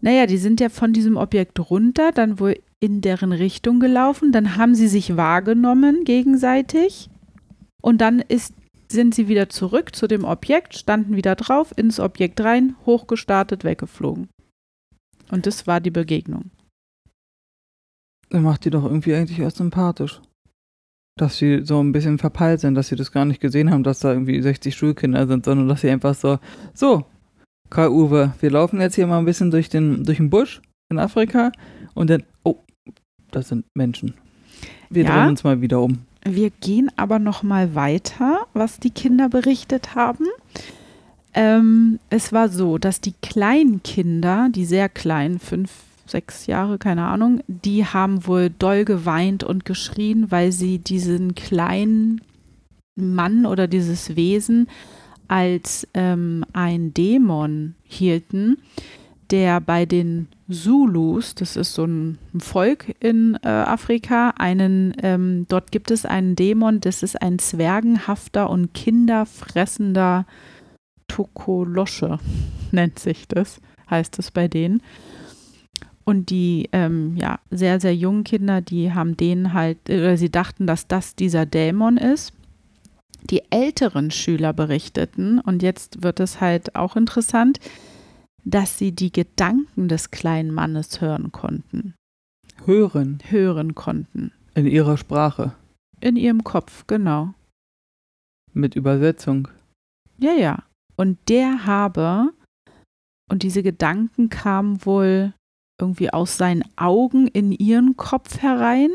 [0.00, 4.56] Naja, die sind ja von diesem Objekt runter, dann wohl in deren Richtung gelaufen, dann
[4.56, 7.08] haben sie sich wahrgenommen gegenseitig
[7.82, 8.52] und dann ist,
[8.96, 14.28] sind sie wieder zurück zu dem Objekt, standen wieder drauf, ins Objekt rein, hochgestartet, weggeflogen.
[15.30, 16.50] Und das war die Begegnung.
[18.30, 20.20] Dann macht die doch irgendwie eigentlich erst sympathisch.
[21.16, 24.00] Dass sie so ein bisschen verpeilt sind, dass sie das gar nicht gesehen haben, dass
[24.00, 26.38] da irgendwie 60 Schulkinder sind, sondern dass sie einfach so,
[26.74, 27.06] so,
[27.70, 31.52] Karl-Uwe, wir laufen jetzt hier mal ein bisschen durch den, durch den Busch in Afrika
[31.94, 32.62] und dann, oh,
[33.30, 34.14] das sind Menschen.
[34.90, 36.06] Wir ja, drehen uns mal wieder um.
[36.28, 40.26] Wir gehen aber noch mal weiter, was die Kinder berichtet haben.
[41.34, 45.70] Ähm, es war so, dass die kleinen Kinder, die sehr kleinen, fünf,
[46.04, 52.20] sechs Jahre, keine Ahnung, die haben wohl doll geweint und geschrien, weil sie diesen kleinen
[52.96, 54.68] Mann oder dieses Wesen
[55.28, 58.58] als ähm, ein Dämon hielten,
[59.30, 65.72] der bei den Zulus, das ist so ein Volk in äh, Afrika, einen, ähm, dort
[65.72, 70.26] gibt es einen Dämon, das ist ein zwergenhafter und kinderfressender
[71.08, 72.18] Tokolosche,
[72.72, 73.60] nennt sich das,
[73.90, 74.82] heißt es bei denen.
[76.04, 80.30] Und die ähm, ja, sehr, sehr jungen Kinder, die haben den halt, äh, oder sie
[80.30, 82.32] dachten, dass das dieser Dämon ist.
[83.30, 87.58] Die älteren Schüler berichteten, und jetzt wird es halt auch interessant,
[88.46, 91.94] dass sie die Gedanken des kleinen Mannes hören konnten.
[92.64, 93.18] Hören.
[93.28, 94.32] Hören konnten.
[94.54, 95.54] In ihrer Sprache.
[96.00, 97.34] In ihrem Kopf, genau.
[98.52, 99.48] Mit Übersetzung.
[100.18, 100.62] Ja, ja.
[100.96, 102.32] Und der habe,
[103.30, 105.34] und diese Gedanken kamen wohl
[105.78, 108.90] irgendwie aus seinen Augen in ihren Kopf herein.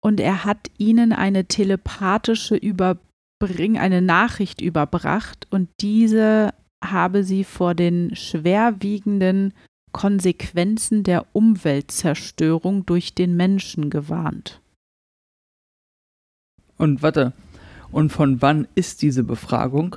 [0.00, 2.56] Und er hat ihnen eine telepathische
[3.38, 6.54] bring eine Nachricht überbracht und diese
[6.90, 9.52] habe sie vor den schwerwiegenden
[9.92, 14.60] Konsequenzen der Umweltzerstörung durch den Menschen gewarnt.
[16.76, 17.32] Und warte,
[17.90, 19.96] und von wann ist diese Befragung?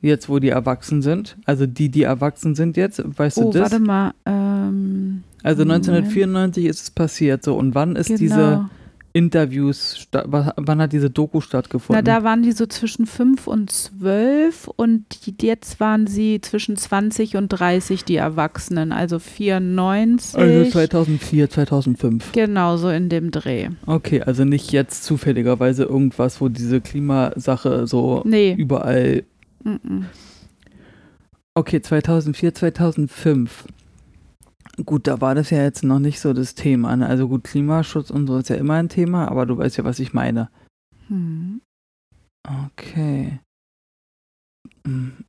[0.00, 1.36] Jetzt, wo die erwachsen sind?
[1.46, 3.72] Also die, die erwachsen sind jetzt, weißt oh, du das?
[3.72, 4.14] warte mal.
[4.24, 5.88] Ähm, also Moment.
[5.88, 7.56] 1994 ist es passiert, so.
[7.56, 8.18] Und wann ist genau.
[8.18, 8.70] diese
[9.16, 12.04] Interviews, wann hat diese Doku Na, stattgefunden?
[12.04, 15.04] da waren die so zwischen 5 und 12 und
[15.40, 20.38] jetzt waren sie zwischen 20 und 30, die Erwachsenen, also 94.
[20.38, 22.32] also 2004, 2005.
[22.32, 23.70] genau, so in dem Dreh.
[23.86, 28.52] Okay, also nicht jetzt zufälligerweise irgendwas, wo diese Klimasache so Nee.
[28.58, 29.22] überall.
[29.64, 30.04] Mm-mm.
[31.54, 33.64] Okay, 2004, 2005.
[34.84, 36.94] Gut, da war das ja jetzt noch nicht so das Thema.
[36.96, 37.06] Ne?
[37.06, 40.00] Also gut, Klimaschutz und so ist ja immer ein Thema, aber du weißt ja, was
[40.00, 40.50] ich meine.
[41.08, 41.62] Hm.
[42.46, 43.40] Okay.
[44.86, 45.24] Hm.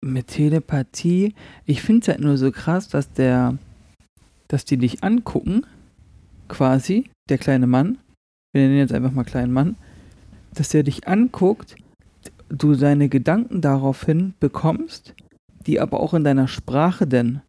[0.00, 1.34] Mit Telepathie.
[1.66, 3.58] Ich finde es halt nur so krass, dass der,
[4.48, 5.66] dass die dich angucken,
[6.48, 7.98] quasi, der kleine Mann,
[8.52, 9.76] wir nennen ihn jetzt einfach mal kleinen Mann,
[10.54, 11.76] dass der dich anguckt,
[12.48, 15.14] du seine Gedanken daraufhin bekommst,
[15.66, 17.42] die aber auch in deiner Sprache denn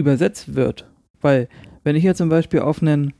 [0.00, 0.86] übersetzt wird.
[1.20, 1.48] Weil,
[1.84, 3.12] wenn ich jetzt zum Beispiel auf einen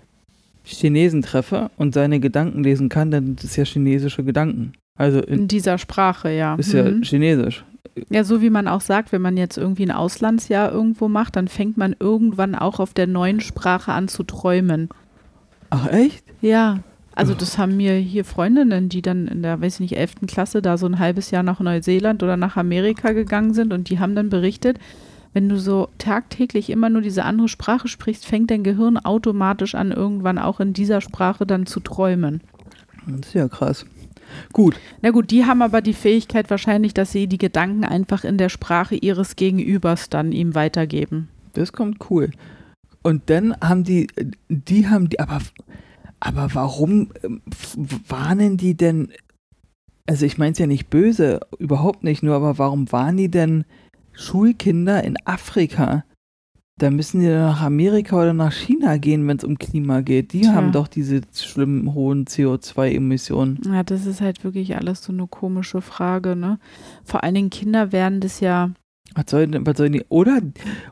[0.65, 4.73] Chinesen treffe und seine Gedanken lesen kann, dann sind es ja chinesische Gedanken.
[4.97, 6.55] Also in, In dieser Sprache, ja.
[6.57, 7.03] ist ja Mhm.
[7.03, 7.65] chinesisch.
[8.11, 11.49] Ja, so wie man auch sagt, wenn man jetzt irgendwie ein Auslandsjahr irgendwo macht, dann
[11.49, 14.89] fängt man irgendwann auch auf der neuen Sprache an zu träumen.
[15.71, 16.25] Ach echt?
[16.41, 16.81] Ja.
[17.15, 20.27] Also das haben mir hier Freundinnen, die dann in der, weiß ich nicht, 11.
[20.27, 23.99] Klasse da so ein halbes Jahr nach Neuseeland oder nach Amerika gegangen sind und die
[23.99, 24.79] haben dann berichtet,
[25.33, 29.93] wenn du so tagtäglich immer nur diese andere Sprache sprichst, fängt dein Gehirn automatisch an,
[29.93, 32.41] irgendwann auch in dieser Sprache dann zu träumen.
[33.07, 33.87] Das ist ja krass.
[34.53, 38.39] Gut, Na gut, die haben aber die Fähigkeit wahrscheinlich, dass sie die Gedanken einfach in
[38.39, 41.29] der Sprache ihres Gegenübers dann ihm weitergeben.
[41.55, 42.31] das kommt cool.
[43.03, 44.09] Und dann haben die,
[44.49, 45.41] die haben die, aber,
[46.21, 47.41] aber warum ähm,
[48.07, 49.11] warnen die denn,
[50.07, 53.65] also ich meine es ja nicht böse, überhaupt nicht, nur aber warum warnen die denn
[54.21, 56.05] Schulkinder in Afrika?
[56.77, 60.33] Da müssen die nach Amerika oder nach China gehen, wenn es um Klima geht.
[60.33, 60.55] Die Tja.
[60.55, 63.61] haben doch diese schlimmen hohen CO2-Emissionen.
[63.67, 66.59] Ja, das ist halt wirklich alles so eine komische Frage, ne?
[67.05, 68.71] Vor allen Dingen Kinder werden das ja,
[69.15, 70.41] Was soll denn, was sollen die, oder,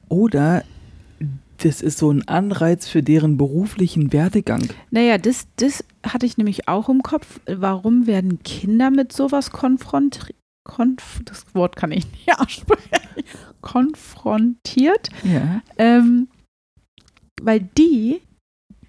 [0.08, 0.62] oder
[1.62, 4.68] das ist so ein Anreiz für deren beruflichen Werdegang.
[4.90, 7.40] naja, das, das hatte ich nämlich auch im Kopf.
[7.46, 10.37] Warum werden Kinder mit sowas konfrontiert?
[10.68, 13.24] Konf das Wort kann ich nicht aussprechen.
[13.60, 15.08] Konfrontiert.
[15.24, 15.62] Ja.
[15.78, 16.28] Ähm,
[17.42, 18.20] weil die,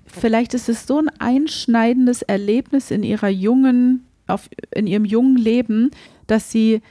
[0.05, 5.89] vielleicht ist es so ein einschneidendes Erlebnis in ihrer jungen, auf, in ihrem jungen Leben,
[6.27, 6.81] dass sie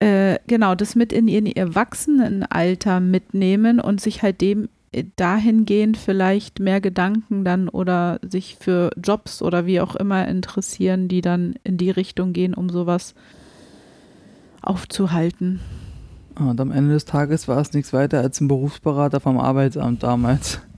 [0.00, 6.60] äh, genau das mit in ihr Erwachsenenalter mitnehmen und sich halt dem äh, dahingehend vielleicht
[6.60, 11.78] mehr Gedanken dann oder sich für Jobs oder wie auch immer interessieren, die dann in
[11.78, 13.14] die Richtung gehen, um sowas
[14.62, 15.60] aufzuhalten.
[16.38, 20.60] Und am Ende des Tages war es nichts weiter als ein Berufsberater vom Arbeitsamt damals.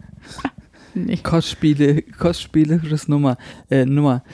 [0.93, 1.19] Nee.
[1.19, 3.37] Kostspiele, kostspielerisches Nummer,
[3.71, 4.25] äh, Nummer.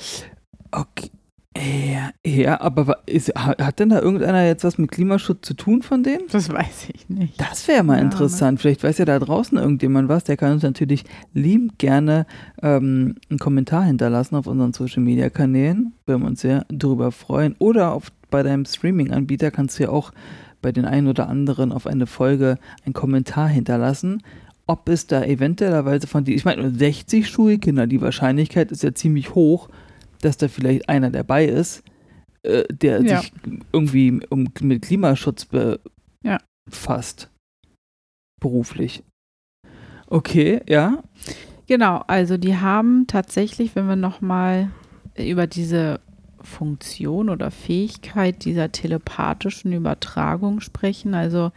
[0.73, 1.11] Okay.
[1.55, 5.83] Ja, ja, aber ist, ha- hat denn da irgendeiner jetzt was mit Klimaschutz zu tun
[5.83, 6.21] von dem?
[6.31, 7.39] Das weiß ich nicht.
[7.41, 8.11] Das wäre mal Ja, ne?
[8.11, 8.59] interessant.
[8.61, 10.25] Vielleicht weiß ja da draußen irgendjemand was.
[10.25, 11.05] Der kann uns natürlich
[11.35, 12.27] liebend gerne
[12.63, 15.93] ähm, einen Kommentar hinterlassen auf unseren Social Media Kanälen.
[16.07, 17.55] Würden wir uns sehr darüber freuen.
[17.59, 20.13] Oder auf, bei deinem Streaming-Anbieter kannst du ja auch
[20.63, 24.23] bei den einen oder anderen auf eine Folge einen Kommentar hinterlassen.
[24.67, 29.35] Ob es da eventuellerweise von die, ich meine, 60 Schulkinder, die Wahrscheinlichkeit ist ja ziemlich
[29.35, 29.69] hoch,
[30.23, 31.85] dass da vielleicht einer dabei ist,
[32.43, 33.21] äh, der Ja.
[33.21, 33.33] sich
[33.73, 35.79] irgendwie um, mit Klimaschutz be
[36.25, 36.39] Ja.
[36.69, 37.31] befasst.
[38.41, 39.05] Beruflich.
[40.09, 41.03] Okay, ja.
[41.67, 44.71] Genau, also die haben tatsächlich, wenn wir nochmal
[45.19, 46.01] über diese
[46.47, 51.53] Funktion oder Fähigkeit dieser telepathischen Übertragung sprechen, also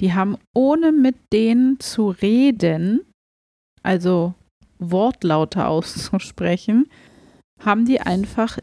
[0.00, 3.00] die haben ohne mit denen zu reden,
[3.82, 4.34] also
[4.78, 6.86] Wortlaute auszusprechen,
[7.60, 8.58] haben die einfach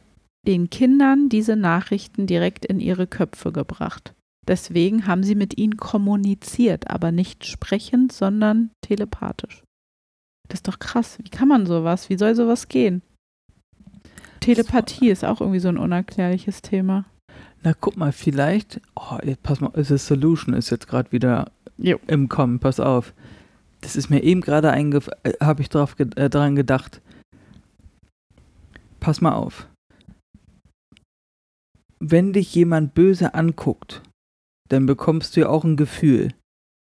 [0.48, 4.14] den Kindern diese Nachrichten direkt in ihre Köpfe gebracht.
[4.48, 9.64] Deswegen haben sie mit ihnen kommuniziert, aber nicht sprechend, sondern telepathisch.
[10.50, 11.18] Das ist doch krass.
[11.24, 12.10] Wie kann man sowas?
[12.10, 13.04] Wie soll sowas gehen?
[14.42, 17.06] Telepathie ist auch irgendwie so ein unerklärliches Thema.
[17.64, 18.82] Na, guck mal, vielleicht.
[18.96, 21.98] Oh, jetzt pass mal, The Solution ist jetzt gerade wieder Jo.
[22.08, 22.60] im Kommen.
[22.60, 23.14] Pass auf.
[23.82, 25.10] Das ist mir eben gerade eingef...
[25.24, 27.02] Äh, Habe ich drauf ge äh, dran gedacht.
[29.00, 29.68] Pass mal auf.
[32.04, 34.02] wenn dich jemand böse anguckt,
[34.70, 36.34] dann bekommst du ja auch ein Gefühl.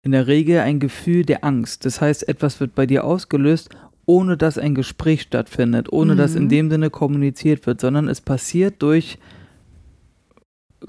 [0.06, 1.86] In der Regel ein Gefühl der Angst.
[1.86, 3.70] Das heißt, etwas wird bei dir ausgelöst,
[4.06, 6.18] ohne dass ein Gespräch stattfindet, ohne Mhm.
[6.18, 9.18] dass in dem Sinne kommuniziert wird, sondern es passiert durch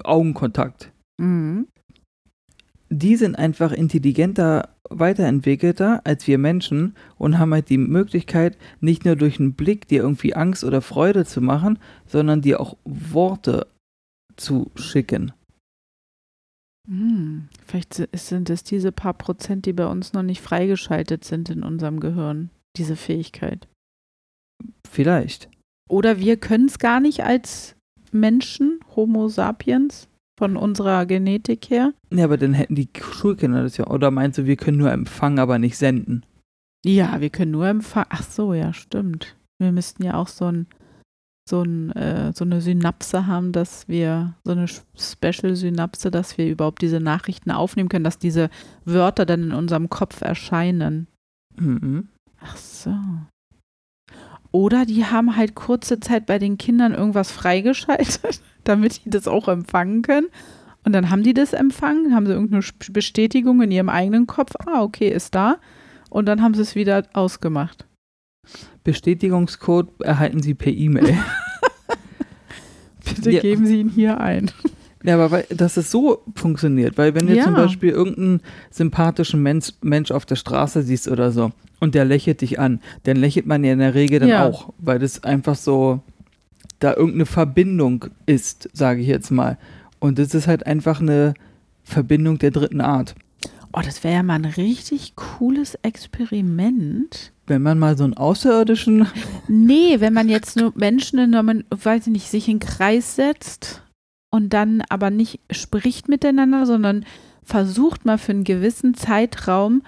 [0.05, 0.93] Augenkontakt.
[1.19, 1.67] Mhm.
[2.89, 9.17] Die sind einfach intelligenter, weiterentwickelter als wir Menschen und haben halt die Möglichkeit, nicht nur
[9.17, 13.67] durch einen Blick dir irgendwie Angst oder Freude zu machen, sondern dir auch Worte
[14.37, 15.33] zu schicken.
[16.89, 21.51] Hm, Vielleicht si- sind es diese paar Prozent, die bei uns noch nicht freigeschaltet sind
[21.51, 23.69] in unserem Gehirn, diese Fähigkeit.
[24.89, 25.49] Vielleicht.
[25.89, 27.77] Oder wir können es gar nicht als
[28.12, 30.09] Menschen, Homo sapiens,
[30.39, 31.95] von unserer Genetik her.
[32.12, 33.87] Ja, aber dann hätten die Schulkinder das ja.
[33.87, 36.25] Oder meinst du, wir können nur empfangen, aber nicht senden?
[36.85, 38.09] Ja, wir können nur empfangen.
[38.11, 39.37] Ach so, ja, stimmt.
[39.59, 40.67] Wir müssten ja auch so, ein,
[41.49, 46.83] so, ein, äh, so eine Synapse haben, dass wir, so eine Special-Synapse, dass wir überhaupt
[46.83, 48.51] diese Nachrichten aufnehmen können, dass diese
[48.85, 51.07] Wörter dann in unserem Kopf erscheinen.
[51.57, 52.09] Mhm.
[52.47, 52.95] Ach so.
[54.53, 59.49] Oder die haben halt kurze Zeit bei den Kindern irgendwas freigeschaltet, damit die das auch
[59.49, 60.29] empfangen können.
[60.85, 64.53] Und dann haben die das empfangen, haben sie irgendeine Bestätigung in ihrem eigenen Kopf.
[64.67, 65.59] Ah, okay, ist da.
[66.11, 67.87] Und dann haben sie es wieder ausgemacht.
[68.85, 71.19] Bestätigungscode erhalten Sie per E-Mail.
[73.05, 73.41] Bitte Ja.
[73.41, 74.51] geben Sie ihn hier ein.
[75.07, 77.45] Ja, aber weil, dass es so funktioniert, weil wenn du Ja.
[77.45, 78.40] zum Beispiel irgendeinen
[78.71, 83.16] sympathischen Mensch, Mensch auf der Straße siehst oder so und der lächelt dich an, dann
[83.16, 84.45] lächelt man ja in der Regel dann Ja.
[84.47, 86.01] auch, weil das einfach so
[86.81, 89.57] da irgendeine Verbindung ist, sage ich jetzt mal.
[89.99, 91.33] Und das ist halt einfach eine
[91.85, 93.14] Verbindung der dritten Art.
[93.73, 97.33] Oh, das wäre ja mal ein richtig cooles Experiment.
[97.47, 99.07] Wenn man mal so einen außerirdischen
[99.49, 103.16] Nee, wenn man jetzt nur Menschen in einem, weiß ich nicht, sich in den Kreis
[103.16, 103.83] setzt
[104.37, 107.05] und dann aber nicht spricht miteinander, sondern
[107.42, 109.83] versucht mal für einen gewissen Zeitraum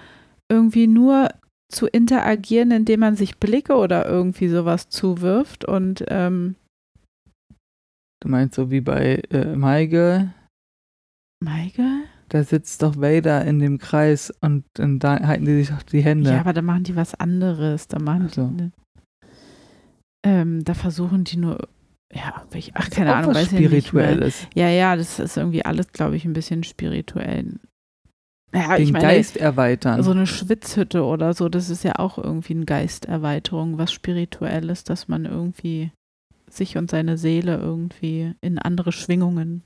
[0.51, 1.29] irgendwie nur
[1.71, 6.55] zu interagieren, indem man sich Blicke oder irgendwie sowas zuwirft und ähm,
[8.21, 10.33] Du meinst so wie bei äh, Maige,
[11.41, 12.03] Michael?
[12.27, 16.01] da sitzt doch Vader in dem Kreis und dann da halten die sich doch die
[16.01, 16.31] Hände.
[16.31, 17.87] Ja, aber da machen die was anderes.
[17.87, 18.47] Da machen Ach so.
[18.47, 18.71] die, ne,
[20.25, 21.67] ähm, da versuchen die nur,
[22.13, 23.45] ja, welche, ach, ist keine Ahnung, was.
[23.47, 24.47] Spirituelles.
[24.55, 27.59] Ja, ja, das ist irgendwie alles, glaube ich, ein bisschen spirituell.
[28.53, 30.01] Ja, Den ich meine, Geist erweitern.
[30.01, 35.07] so eine Schwitzhütte oder so, das ist ja auch irgendwie eine Geisterweiterung, was Spirituelles, dass
[35.07, 35.91] man irgendwie
[36.49, 39.61] sich und seine Seele irgendwie in andere Schwingungen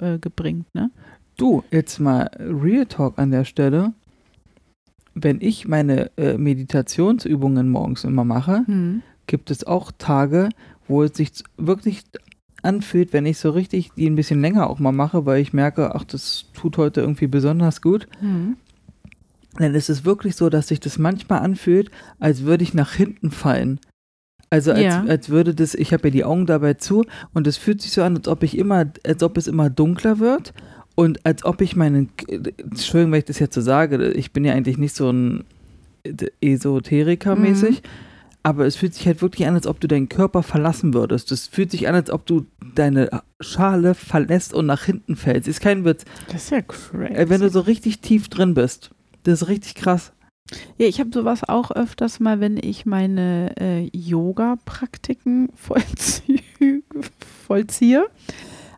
[0.00, 0.90] äh, gebringt, ne?
[1.36, 3.92] Du, jetzt mal Real Talk an der Stelle.
[5.14, 9.02] Wenn ich meine äh, Meditationsübungen morgens immer mache, Hm.
[9.26, 10.48] gibt es auch Tage,
[10.88, 12.02] wo es sich wirklich
[12.62, 15.94] anfühlt, wenn ich so richtig die ein bisschen länger auch mal mache, weil ich merke,
[15.94, 18.06] ach, das tut heute irgendwie besonders gut.
[18.20, 18.56] Hm.
[19.58, 21.90] Dann ist es wirklich so, dass sich das manchmal anfühlt,
[22.20, 23.80] als würde ich nach hinten fallen.
[24.48, 25.04] Also als, Ja.
[25.04, 28.02] als würde das, ich habe ja die Augen dabei zu und es fühlt sich so
[28.02, 30.52] an, als ob ich immer, als ob es immer dunkler wird
[30.94, 34.52] und als ob ich meinen, Entschuldigung, wenn ich das jetzt so sage, ich bin ja
[34.52, 35.44] eigentlich nicht so ein
[36.40, 37.82] Esoteriker mäßig,
[38.42, 41.30] aber es fühlt sich halt wirklich an, als ob du deinen Körper verlassen würdest.
[41.30, 45.48] Es fühlt sich an, als ob du deine Schale verlässt und nach hinten fällst.
[45.48, 46.04] Ist kein Witz.
[46.26, 47.14] Das ist ja crazy.
[47.14, 48.90] Äh, Wenn du so richtig tief drin bist.
[49.22, 50.12] Das ist richtig krass.
[50.76, 56.42] Ja, ich habe sowas auch öfters mal, wenn ich meine äh, Yoga-Praktiken vollzie
[57.46, 58.06] vollziehe.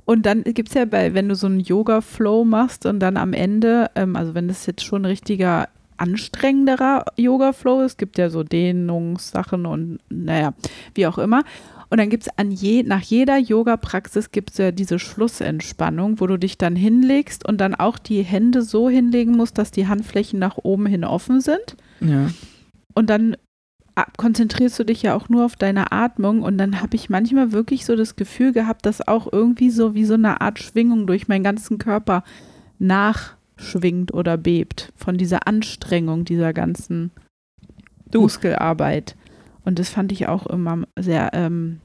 [0.05, 3.33] Und dann gibt es ja bei, wenn du so einen Yoga-Flow machst und dann am
[3.33, 8.42] Ende, ähm, also wenn das jetzt schon ein richtiger anstrengenderer Yoga-Flow ist, gibt ja so
[8.42, 10.54] Dehnungssachen und naja,
[10.94, 11.44] wie auch immer.
[11.90, 16.26] Und dann gibt es an je, nach jeder Yoga-Praxis gibt es ja diese Schlussentspannung, wo
[16.26, 20.38] du dich dann hinlegst und dann auch die Hände so hinlegen musst, dass die Handflächen
[20.38, 21.76] nach oben hin offen sind.
[22.00, 22.30] Ja.
[22.94, 23.37] Und dann
[24.16, 26.42] konzentrierst du dich ja auch nur auf deine Atmung.
[26.42, 30.04] Und dann habe ich manchmal wirklich so das Gefühl gehabt, dass auch irgendwie so wie
[30.04, 32.24] so eine Art Schwingung durch meinen ganzen Körper
[33.64, 37.11] nachschwingt oder bebt von dieser Anstrengung dieser ganzen
[38.11, 38.22] Du.
[38.22, 39.16] Muskelarbeit.
[39.64, 41.80] Und das fand ich auch immer sehr ähm,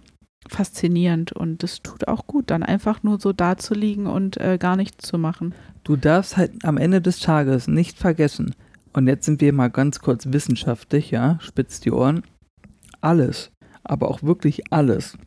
[0.48, 1.32] faszinierend.
[1.32, 4.76] Und das tut auch gut, dann einfach nur so da zu liegen und äh, gar
[4.76, 5.54] nichts zu machen.
[5.84, 8.54] Du darfst halt am Ende des Tages nicht vergessen,
[8.92, 12.24] und jetzt sind wir mal ganz kurz wissenschaftlich, ja, spitzt die Ohren,
[13.02, 13.52] alles,
[13.84, 15.18] aber auch wirklich alles.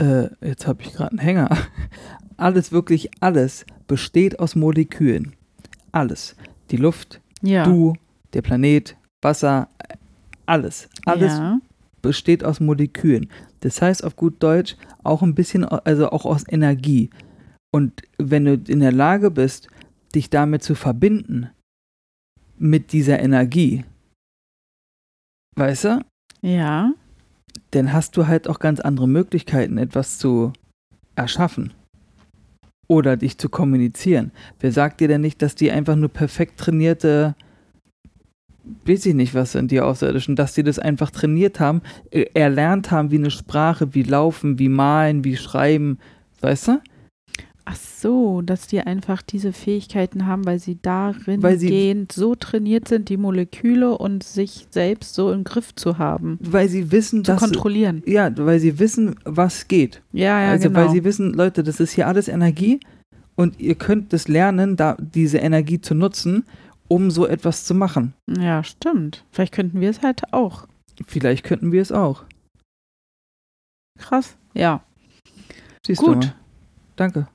[0.00, 1.50] Äh, jetzt habe ich gerade einen Hänger.
[2.36, 5.34] Alles, wirklich alles besteht aus Molekülen.
[5.90, 6.36] Alles.
[6.70, 7.64] Die Luft, Ja.
[7.64, 7.94] du,
[8.34, 9.68] der Planet, Wasser,
[10.46, 10.88] alles.
[11.06, 11.58] Alles Ja.
[12.02, 13.28] besteht aus Molekülen.
[13.60, 17.10] Das heißt auf gut Deutsch auch ein bisschen, also auch aus Energie.
[17.72, 19.68] Und wenn du in der Lage bist,
[20.14, 21.50] dich damit zu verbinden,
[22.56, 23.84] mit dieser Energie,
[25.56, 26.04] weißt du?
[26.42, 26.92] Ja.
[27.72, 30.52] Dann hast du halt auch ganz andere Möglichkeiten, etwas zu
[31.16, 31.72] erschaffen.
[32.88, 34.32] Oder dich zu kommunizieren.
[34.60, 37.36] Wer sagt dir denn nicht, dass die einfach nur perfekt trainierte,
[38.86, 42.90] weiß ich nicht, was sind die Außerirdischen, dass die das einfach trainiert haben, äh, erlernt
[42.90, 45.98] haben, wie eine Sprache, wie laufen, wie malen, wie schreiben,
[46.40, 46.80] weißt du?
[47.70, 52.34] Ach so, dass die einfach diese Fähigkeiten haben, weil sie darin Weil sie- gehend so
[52.34, 57.24] trainiert sind, die Moleküle und sich selbst so im Griff zu haben, Weil sie wissen,
[57.26, 57.40] zu dass.
[57.42, 58.02] kontrollieren.
[58.06, 60.00] Ja, weil sie wissen, was geht.
[60.12, 60.80] Ja, ja, also genau.
[60.80, 62.80] weil sie wissen, Leute, das ist hier alles Energie
[63.36, 66.44] und ihr könnt das lernen, da diese Energie zu nutzen,
[66.88, 68.14] um so etwas zu machen.
[68.40, 69.26] ja, stimmt.
[69.30, 70.66] Vielleicht könnten wir es halt auch.
[71.06, 72.24] Vielleicht könnten wir es auch.
[73.98, 74.36] Krass.
[74.54, 74.82] Ja.
[75.86, 76.34] Siehst du Gut.
[76.96, 77.28] Danke.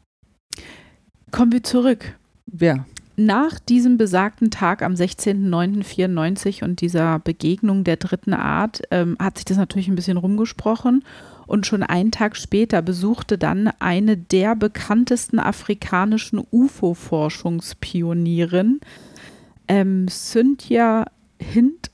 [1.33, 2.15] Kommen wir zurück.
[2.45, 2.85] Wer?
[3.15, 9.45] Nach diesem besagten Tag am 16.09.94 und dieser Begegnung der dritten Art ähm, hat sich
[9.45, 11.03] das natürlich ein bisschen rumgesprochen.
[11.47, 18.79] Und schon einen Tag später besuchte dann eine der bekanntesten afrikanischen UFO-Forschungspionierinnen,
[19.67, 21.07] ähm, Cynthia
[21.39, 21.89] Hint,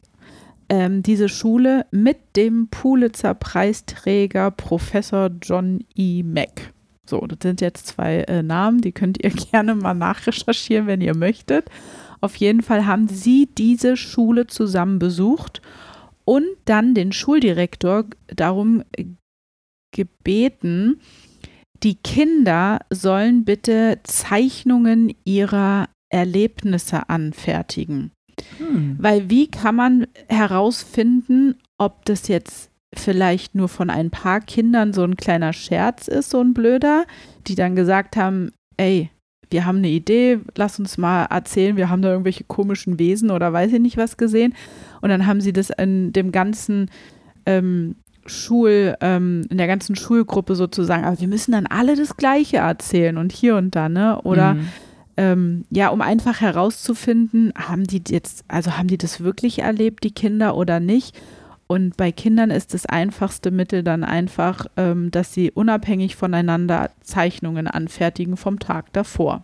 [0.68, 6.24] ähm, diese Schule mit dem Pulitzer-Preisträger Professor John E.
[6.24, 6.74] Mack.
[7.10, 11.16] So, das sind jetzt zwei äh, Namen, die könnt ihr gerne mal nachrecherchieren, wenn ihr
[11.16, 11.66] möchtet.
[12.22, 15.62] Auf jeden Fall haben sie diese Schule zusammen besucht
[16.24, 18.84] und dann den Schuldirektor darum
[19.91, 20.99] gebeten,
[21.82, 28.12] die Kinder sollen bitte Zeichnungen ihrer Erlebnisse anfertigen.
[28.57, 28.97] Hm.
[28.99, 35.04] Weil wie kann man herausfinden, ob das jetzt vielleicht nur von ein paar Kindern so
[35.04, 37.06] ein kleiner Scherz ist, so ein blöder,
[37.48, 39.10] die dann gesagt haben, ey,
[39.52, 43.52] wir haben eine Idee, lass uns mal erzählen, wir haben da irgendwelche komischen Wesen oder
[43.52, 44.54] weiß ich nicht was gesehen.
[45.02, 46.90] Und dann haben sie das in dem ganzen
[47.46, 47.96] ähm,
[48.28, 53.18] Schul, ähm, in der ganzen Schulgruppe sozusagen, aber wir müssen dann alle das Gleiche erzählen
[53.18, 54.22] und hier und da, ne?
[54.22, 54.68] Oder Mhm.
[55.18, 60.14] ähm, ja, um einfach herauszufinden, haben die jetzt, also haben die das wirklich erlebt, die
[60.14, 61.20] Kinder oder nicht?
[61.72, 67.67] Und bei Kindern ist das einfachste Mittel dann einfach, ähm, dass sie unabhängig voneinander Zeichnungen
[67.67, 69.43] anfertigen vom Tag davor.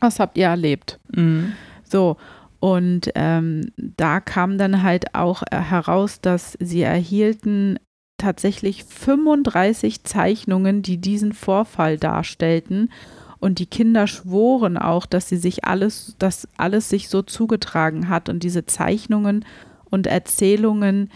[0.00, 0.98] Was habt ihr erlebt?
[1.14, 1.52] Mhm.
[1.84, 2.16] So,
[2.60, 7.78] und ähm, da kam dann halt auch äh, heraus, dass sie erhielten
[8.16, 12.90] tatsächlich 35 Zeichnungen, die diesen Vorfall darstellten.
[13.38, 18.30] Und die Kinder schworen auch, dass sie sich alles, dass alles sich so zugetragen hat.
[18.30, 19.44] Und diese Zeichnungen
[19.90, 21.10] und Erzählungen,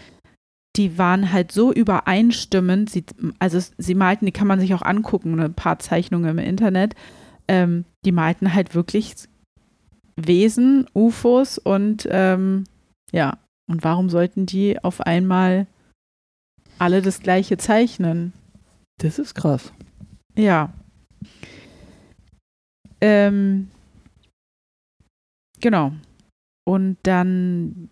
[0.75, 2.89] die waren halt so übereinstimmend.
[2.89, 3.05] Sie,
[3.39, 6.95] also sie malten, die kann man sich auch angucken, ein paar Zeichnungen im Internet.
[7.47, 9.15] Ähm, die malten halt wirklich
[10.15, 12.65] Wesen, UFOs und ähm,
[13.11, 15.67] ja, und warum sollten die auf einmal
[16.77, 18.33] alle das gleiche zeichnen?
[18.99, 19.71] Das ist krass.
[20.35, 20.73] Ja.
[23.01, 23.69] Ähm,
[25.59, 25.93] genau.
[26.69, 27.89] Und dann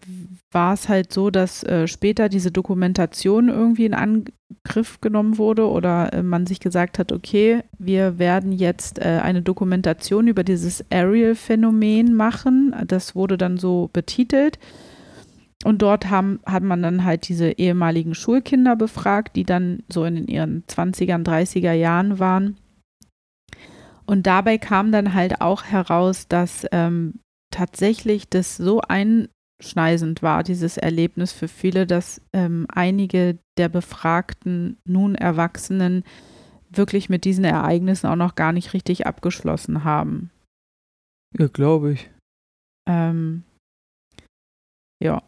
[0.51, 6.13] war es halt so, dass äh, später diese Dokumentation irgendwie in Angriff genommen wurde oder
[6.13, 12.13] äh, man sich gesagt hat, okay, wir werden jetzt äh, eine Dokumentation über dieses Ariel-Phänomen
[12.13, 12.75] machen.
[12.85, 14.59] Das wurde dann so betitelt.
[15.65, 20.27] Und dort haben, hat man dann halt diese ehemaligen Schulkinder befragt, die dann so in
[20.27, 22.57] ihren 20er, 30er Jahren waren.
[24.05, 27.15] Und dabei kam dann halt auch heraus, dass ähm,
[27.51, 35.15] tatsächlich das so einschneisend war, dieses Erlebnis für viele, dass ähm, einige der befragten, nun
[35.15, 36.03] Erwachsenen
[36.69, 40.31] wirklich mit diesen Ereignissen auch noch gar nicht richtig abgeschlossen haben.
[41.37, 42.09] Ja, glaube ich.
[42.89, 43.43] Ähm,
[45.03, 45.23] ja,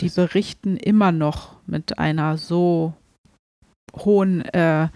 [0.00, 2.94] die Das- berichten immer noch mit einer so
[3.96, 4.88] hohen äh,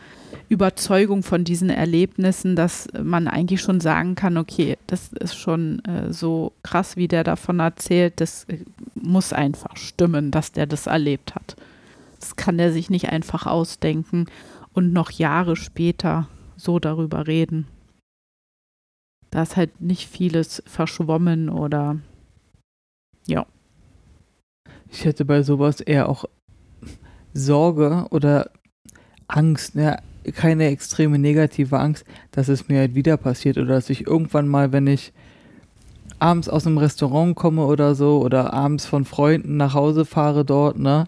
[0.49, 6.13] Überzeugung von diesen Erlebnissen, dass man eigentlich schon sagen kann, okay, das ist schon äh,
[6.13, 8.59] so krass, wie der davon erzählt, das äh,
[8.95, 11.57] muss einfach stimmen, dass der das erlebt hat.
[12.21, 14.27] Das kann der sich nicht einfach ausdenken
[14.73, 17.67] und noch Jahre später so darüber reden.
[19.31, 21.99] Da ist halt nicht vieles verschwommen oder
[24.95, 26.25] Ich hätte bei sowas eher auch
[27.33, 28.51] Sorge oder
[29.29, 29.99] Angst, ne?
[30.33, 34.73] keine extreme negative Angst, dass es mir halt wieder passiert oder dass ich irgendwann mal,
[34.73, 35.13] wenn ich
[36.19, 40.79] abends aus einem Restaurant komme oder so oder abends von Freunden nach Hause fahre dort,
[40.79, 41.07] ne,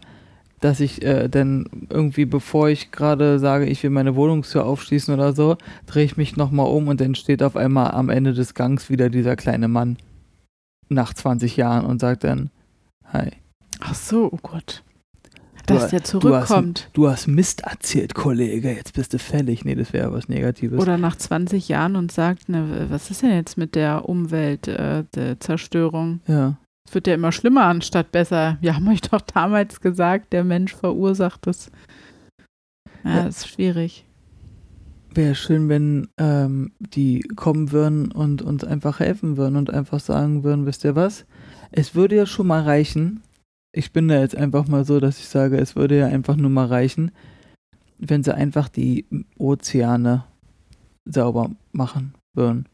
[0.60, 5.32] dass ich äh, dann irgendwie, bevor ich gerade sage, ich will meine Wohnungstür aufschließen oder
[5.32, 5.56] so,
[5.86, 9.08] drehe ich mich nochmal um und dann steht auf einmal am Ende des Gangs wieder
[9.08, 9.96] dieser kleine Mann
[10.88, 12.50] nach 20 Jahren und sagt dann,
[13.12, 13.30] hi.
[13.80, 14.82] Ach so, oh Gott.
[15.66, 16.90] Dass hast- der du zurückkommt.
[16.92, 19.64] Du hast Mist erzählt, Kollege, jetzt bist du fällig.
[19.64, 20.80] Nee, das wäre was Negatives.
[20.80, 25.04] Oder nach 20 Jahren und sagt, ne, was ist denn jetzt mit der Umwelt, äh,
[25.14, 26.20] der Zerstörung?
[26.26, 26.56] ja.
[26.88, 28.58] Es wird ja immer schlimmer anstatt besser.
[28.60, 31.72] Wir haben euch doch damals gesagt, der Mensch verursacht es.
[33.02, 33.26] Ja, Ja.
[33.26, 34.04] ist schwierig.
[35.12, 40.44] Wäre schön, wenn ähm, die kommen würden und uns einfach helfen würden und einfach sagen
[40.44, 41.24] würden, wisst ihr was?
[41.72, 43.22] Es würde ja schon mal reichen.
[43.76, 46.48] Ich bin da jetzt einfach mal so, dass ich sage, es würde ja einfach nur
[46.48, 47.10] mal reichen,
[47.98, 49.04] wenn sie einfach die
[49.36, 50.24] Ozeane
[51.04, 52.66] sauber machen würden.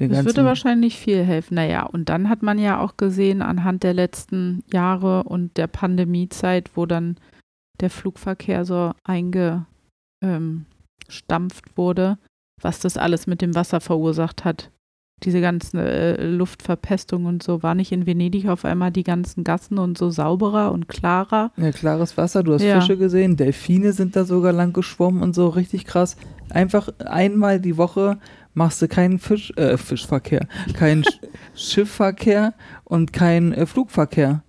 [0.00, 1.54] Den Das würde wahrscheinlich viel helfen.
[1.54, 6.72] Naja, und dann hat man ja auch gesehen anhand der letzten Jahre und der Pandemiezeit,
[6.74, 7.18] wo dann
[7.80, 9.66] der Flugverkehr so eingestampft
[11.76, 12.18] wurde,
[12.60, 14.71] was das alles mit dem Wasser verursacht hat.
[15.24, 19.78] Diese ganzen äh, Luftverpestung und so, war nicht in Venedig auf einmal die ganzen Gassen
[19.78, 21.52] und so sauberer und klarer?
[21.56, 22.80] Ja, klares Wasser, du hast Ja.
[22.80, 26.16] Fische gesehen, Delfine sind da sogar lang geschwommen und so, richtig krass.
[26.50, 28.18] Einfach einmal die Woche
[28.54, 31.20] machst du keinen Fisch, äh, Fischverkehr, keinen Sch
[31.54, 32.54] Schiffverkehr
[32.84, 34.42] und keinen äh, Flugverkehr.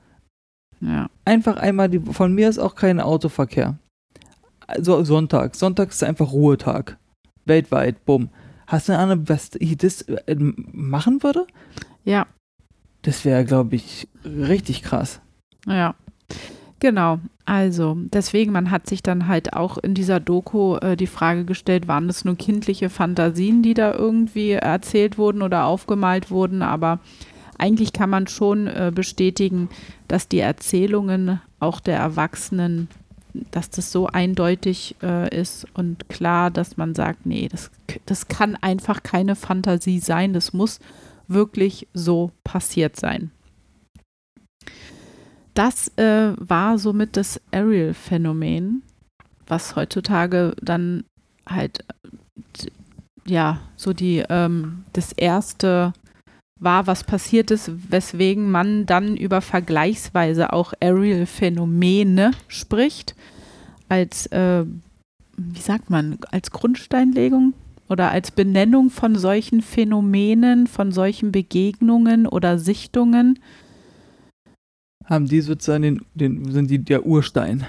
[0.81, 1.09] Ja.
[1.25, 3.77] Einfach einmal die, von mir ist auch kein Autoverkehr.
[4.67, 5.55] Also Sonntag.
[5.55, 6.97] Sonntag ist einfach Ruhetag.
[7.45, 8.29] Weltweit, bumm.
[8.73, 11.45] Hast du eine Ahnung, was ich das äh, machen würde?
[12.03, 12.25] Ja,
[13.03, 15.21] Das wäre, glaube ich, richtig krass.
[15.67, 15.93] Ja,
[16.79, 17.19] genau.
[17.45, 21.87] Also deswegen, man hat sich dann halt auch in dieser Doku äh, die Frage gestellt,
[21.87, 26.99] waren das nur kindliche Fantasien, die da irgendwie erzählt wurden oder aufgemalt wurden, aber
[27.59, 29.69] eigentlich kann man schon äh, bestätigen,
[30.07, 32.87] dass die Erzählungen auch der Erwachsenen,
[33.33, 37.71] dass das so eindeutig äh, ist und klar, dass man sagt, nee, das,
[38.05, 40.79] das kann einfach keine Fantasie sein, das muss
[41.27, 43.31] wirklich so passiert sein.
[45.53, 48.81] Das äh, war somit das Ariel-Phänomen,
[49.47, 51.03] was heutzutage dann
[51.47, 52.67] halt, äh,
[53.25, 55.93] ja, so die, ähm, das erste
[56.63, 63.15] war, was passiert ist, weswegen man dann über vergleichsweise auch Ariel-Phänomene spricht,
[63.89, 64.65] als, äh,
[65.37, 67.53] wie sagt man, als Grundsteinlegung
[67.89, 73.39] oder als Benennung von solchen Phänomenen, von solchen Begegnungen oder Sichtungen.
[75.05, 77.65] Haben die sozusagen den, den sind die der Urstein.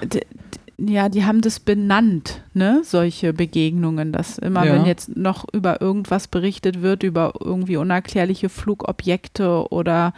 [0.79, 4.75] Ja, die haben das benannt, ne, solche Begegnungen, dass immer, Ja.
[4.75, 10.13] wenn jetzt noch über irgendwas berichtet wird, über irgendwie unerklärliche Flugobjekte oder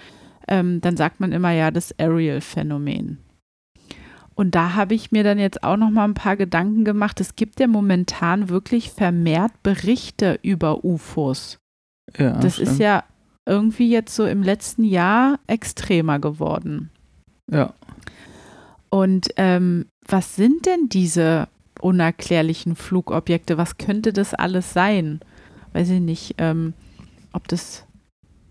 [0.49, 3.19] ähm, dann sagt man immer ja das Ariel-Phänomen.
[4.35, 7.21] Und da habe ich mir dann jetzt auch noch mal ein paar Gedanken gemacht.
[7.21, 11.59] Es gibt ja momentan wirklich vermehrt Berichte über UFOs.
[12.19, 12.79] Ja, das ist stimmt.
[12.81, 13.05] ja
[13.47, 16.91] irgendwie jetzt so im letzten Jahr extremer geworden.
[17.51, 17.73] Ja.
[18.91, 21.49] Und ähm, was sind denn diese
[21.81, 23.59] unerklärlichen Flugobjekte?
[23.59, 25.21] Was könnte das alles sein?
[25.73, 26.75] Weiß ich nicht, ähm,
[27.33, 27.85] ob das.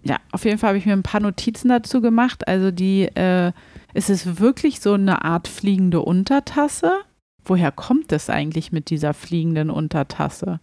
[0.03, 2.47] Ja, auf jeden Fall habe ich mir ein paar Notizen dazu gemacht.
[2.47, 3.51] Also die, äh,
[3.95, 7.01] ist es wirklich so eine Art fliegende Untertasse?
[7.43, 10.59] Woher kommt es eigentlich mit dieser fliegenden Untertasse?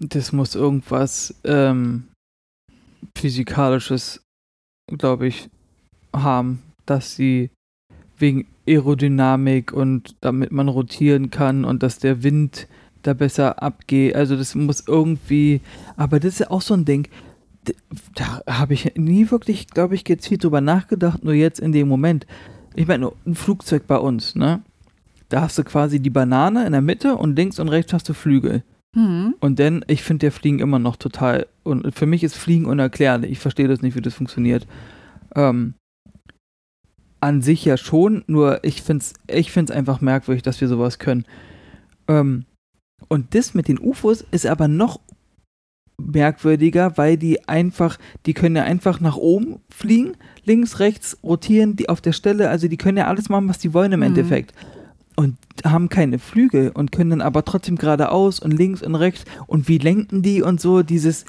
[0.00, 2.08] Das muss irgendwas ähm,
[3.16, 4.22] physikalisches,
[4.86, 5.48] glaube ich,
[6.14, 7.50] haben, dass sie
[8.18, 12.68] wegen Aerodynamik und damit man rotieren kann und dass der Wind
[13.02, 14.14] da besser abgeht.
[14.14, 15.60] Also das muss irgendwie,
[15.96, 17.08] aber das ist ja auch so ein Ding.
[18.14, 22.26] Da habe ich nie wirklich, glaube ich, gezielt drüber nachgedacht, nur jetzt in dem Moment.
[22.74, 24.62] Ich meine, ein Flugzeug bei uns, ne?
[25.28, 28.14] Da hast du quasi die Banane in der Mitte und links und rechts hast du
[28.14, 28.62] Flügel.
[28.94, 29.34] Hm.
[29.40, 33.32] Und dann, ich finde der Fliegen immer noch total, und für mich ist Fliegen unerklärlich.
[33.32, 34.66] Ich verstehe das nicht, wie das funktioniert.
[35.34, 35.74] Ähm,
[37.20, 40.98] an sich ja schon, nur ich finde es ich find's einfach merkwürdig, dass wir sowas
[40.98, 41.24] können.
[42.06, 42.44] Ähm,
[43.08, 45.00] und das mit den UFOs ist aber noch
[46.00, 50.12] merkwürdiger, weil die einfach, die können ja einfach nach oben fliegen,
[50.44, 53.74] links, rechts rotieren, die auf der Stelle, also die können ja alles machen, was die
[53.74, 54.06] wollen im Mhm.
[54.06, 54.54] Endeffekt.
[55.16, 59.66] Und haben keine Flügel und können dann aber trotzdem geradeaus und links und rechts und
[59.66, 61.24] wie lenken die und so, dieses,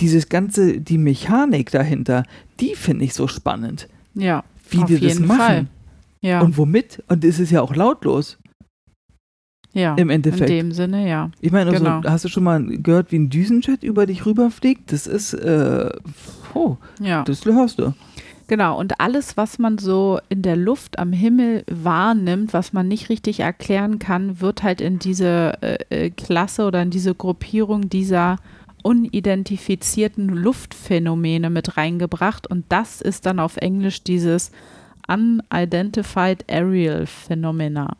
[0.00, 2.24] dieses ganze, die Mechanik dahinter,
[2.58, 3.88] die finde ich so spannend.
[4.14, 4.42] Ja,
[4.72, 5.38] Wie auf die das machen.
[5.38, 5.66] Fall.
[6.20, 7.02] Ja, Und womit?
[7.08, 8.38] Und es ist ja auch lautlos
[9.72, 9.94] ja.
[9.96, 10.50] im Endeffekt.
[10.50, 11.30] In dem Sinne, ja.
[11.40, 12.02] Ich meine, also, Genau.
[12.04, 14.92] hast du schon mal gehört, wie ein Düsenjet über dich rüberfliegt?
[14.92, 15.90] Das ist, äh,
[16.54, 17.24] oh, Ja.
[17.24, 17.94] das hörst du.
[18.48, 23.08] Genau, und alles, was man so in der Luft am Himmel wahrnimmt, was man nicht
[23.08, 28.36] richtig erklären kann, wird halt in diese äh, äh Klasse oder in diese Gruppierung dieser
[28.82, 32.46] unidentifizierten Luftphänomene mit reingebracht.
[32.46, 34.50] Und das ist dann auf Englisch dieses
[35.08, 37.96] Unidentified Aerial Phenomena.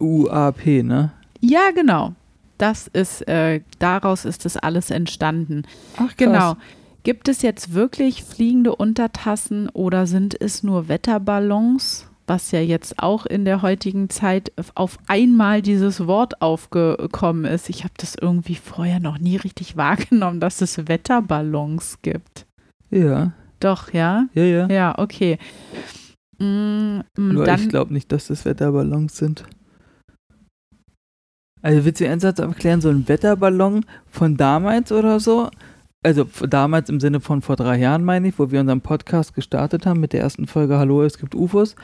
[0.00, 1.12] UAP, ne?
[1.40, 2.14] Ja, genau.
[2.58, 5.64] Das ist, äh, daraus ist das alles entstanden.
[5.96, 6.56] Ach, Genau.
[7.04, 12.08] Gibt es jetzt wirklich fliegende Untertassen oder sind es nur Wetterballons?
[12.26, 17.68] Was ja jetzt auch in der heutigen Zeit auf einmal dieses Wort aufgekommen ist.
[17.68, 22.46] Ich habe das irgendwie vorher noch nie richtig wahrgenommen, dass es Wetterballons gibt.
[22.90, 24.26] Ja, Doch, ja?
[24.34, 24.68] ja, ja.
[24.68, 25.38] Ja, okay.
[26.38, 29.44] Mm, Nur dann, ich glaube nicht, dass das Wetterballons sind.
[31.62, 35.48] Also willst du ernsthaft erklären, so ein Wetterballon von damals oder so?
[36.04, 39.86] Also damals im Sinne von vor drei Jahren, meine ich, wo wir unseren Podcast gestartet
[39.86, 41.76] haben mit der ersten Folge Hallo, es gibt UFOs.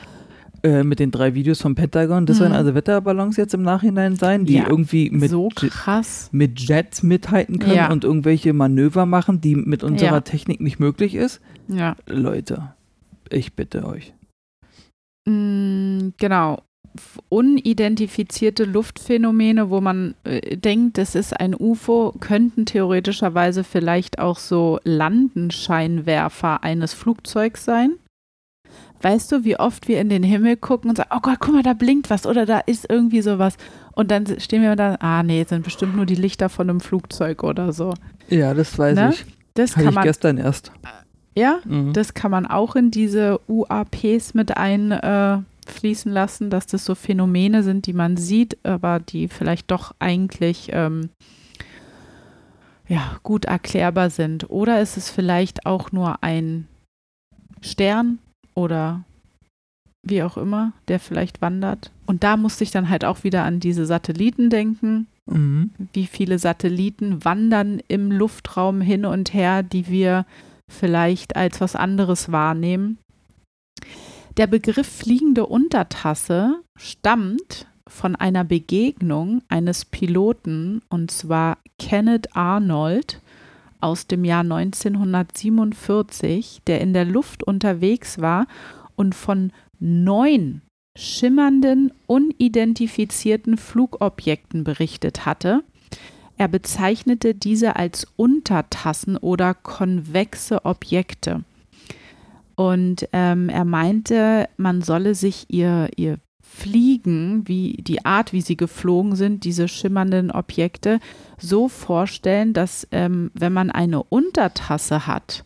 [0.63, 2.25] Äh, mit den drei Videos vom Pentagon.
[2.25, 2.39] Das Mhm.
[2.39, 5.49] sollen also Wetterballons jetzt im Nachhinein sein, die Ja, irgendwie mit, so
[6.31, 7.91] mit Jets mithalten können Ja.
[7.91, 10.21] und irgendwelche Manöver machen, die mit unserer Ja.
[10.21, 11.39] Technik nicht möglich ist.
[11.69, 11.95] Ja.
[12.07, 12.73] Leute,
[13.29, 14.13] ich bitte euch.
[15.25, 16.61] Mm, Genau.
[17.29, 24.79] Unidentifizierte Luftphänomene, wo man äh, denkt, es ist ein UFO, könnten theoretischerweise vielleicht auch so
[24.83, 27.93] Landenscheinwerfer eines Flugzeugs sein.
[29.01, 31.63] Weißt du, wie oft wir in den Himmel gucken und sagen, oh Gott, guck mal,
[31.63, 33.55] da blinkt was oder da ist irgendwie sowas.
[33.93, 37.43] Und dann stehen wir da, ah nee, sind bestimmt nur die Lichter von einem Flugzeug
[37.43, 37.93] oder so.
[38.27, 39.11] Ja, das weiß Ne?
[39.13, 39.25] ich.
[39.53, 40.71] Das Hatte kann ich man, gestern erst.
[41.35, 41.93] ja, Mhm.
[41.93, 47.63] das kann man auch in diese UAPs mit einfließen äh, lassen, dass das so Phänomene
[47.63, 51.09] sind, die man sieht, aber die vielleicht doch eigentlich ähm,
[52.87, 54.49] ja, gut erklärbar sind.
[54.49, 56.67] Oder ist es vielleicht auch nur ein
[57.61, 58.19] Stern
[58.59, 59.03] oder
[60.03, 61.91] wie auch immer, der vielleicht wandert?
[62.05, 65.71] Und da musste ich dann halt auch wieder an diese Satelliten denken Mhm.
[65.93, 70.25] wie viele Satelliten wandern im Luftraum hin und her, die wir
[70.69, 72.97] vielleicht als was anderes wahrnehmen.
[74.37, 83.21] Der Begriff fliegende Untertasse stammt von einer Begegnung eines Piloten, und zwar Kenneth Arnold
[83.81, 88.47] aus dem Jahr 1947, der in der Luft unterwegs war
[88.95, 90.61] und von neun
[90.97, 95.63] schimmernden, unidentifizierten Flugobjekten berichtet hatte.
[96.37, 101.43] Er bezeichnete diese als Untertassen oder konvexe Objekte.
[102.55, 106.17] Und ähm, er meinte, man solle sich ihr, ihr
[106.59, 110.99] Fliegen, wie die Art, wie sie geflogen sind, diese schimmernden Objekte,
[111.37, 115.45] so vorstellen, dass ähm, wenn man eine Untertasse hat,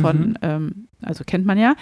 [0.00, 0.36] von, Mhm.
[0.42, 1.74] ähm, also kennt man ja,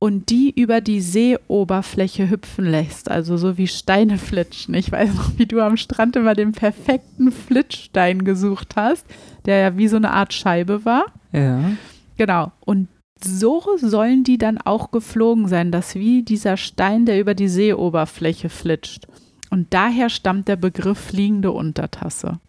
[0.00, 4.74] und die über die Seeoberfläche hüpfen lässt, also so wie Steine flitschen.
[4.74, 9.06] Ich weiß noch, wie du am Strand immer den perfekten Flitschstein gesucht hast,
[9.46, 11.04] der ja wie so eine Art Scheibe war.
[11.32, 11.70] Ja.
[12.16, 12.52] Genau.
[12.60, 12.88] Und
[13.24, 18.48] so sollen die dann auch geflogen sein, dass wie dieser Stein, der über die Seeoberfläche
[18.48, 19.06] flitscht.
[19.50, 22.40] Und daher stammt der Begriff fliegende Untertasse.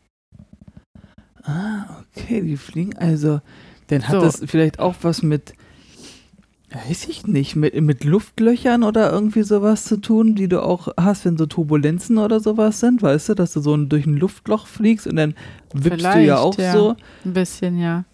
[1.43, 3.41] Ah, okay, die fliegen also.
[3.88, 4.21] Dann hat So.
[4.21, 5.53] das vielleicht auch was mit,
[6.71, 11.26] weiß ich nicht, mit, mit Luftlöchern oder irgendwie sowas zu tun, die du auch hast,
[11.26, 15.05] wenn so Turbulenzen oder sowas sind, weißt du, dass du so durch ein Luftloch fliegst
[15.05, 15.36] und dann
[15.73, 16.73] wippst du ja Vielleicht, auch ja.
[16.73, 16.95] so.
[17.23, 18.05] Ein bisschen, ja.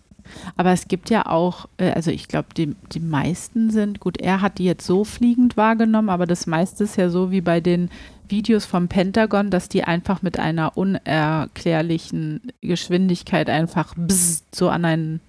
[0.58, 4.42] Aber es gibt ja auch, äh, also ich glaube, die, die meisten sind, gut, er
[4.42, 7.90] hat die jetzt so fliegend wahrgenommen, aber das meiste ist ja so wie bei den
[8.28, 15.20] Videos vom Pentagon, dass die einfach mit einer unerklärlichen Geschwindigkeit einfach bzz, so an einen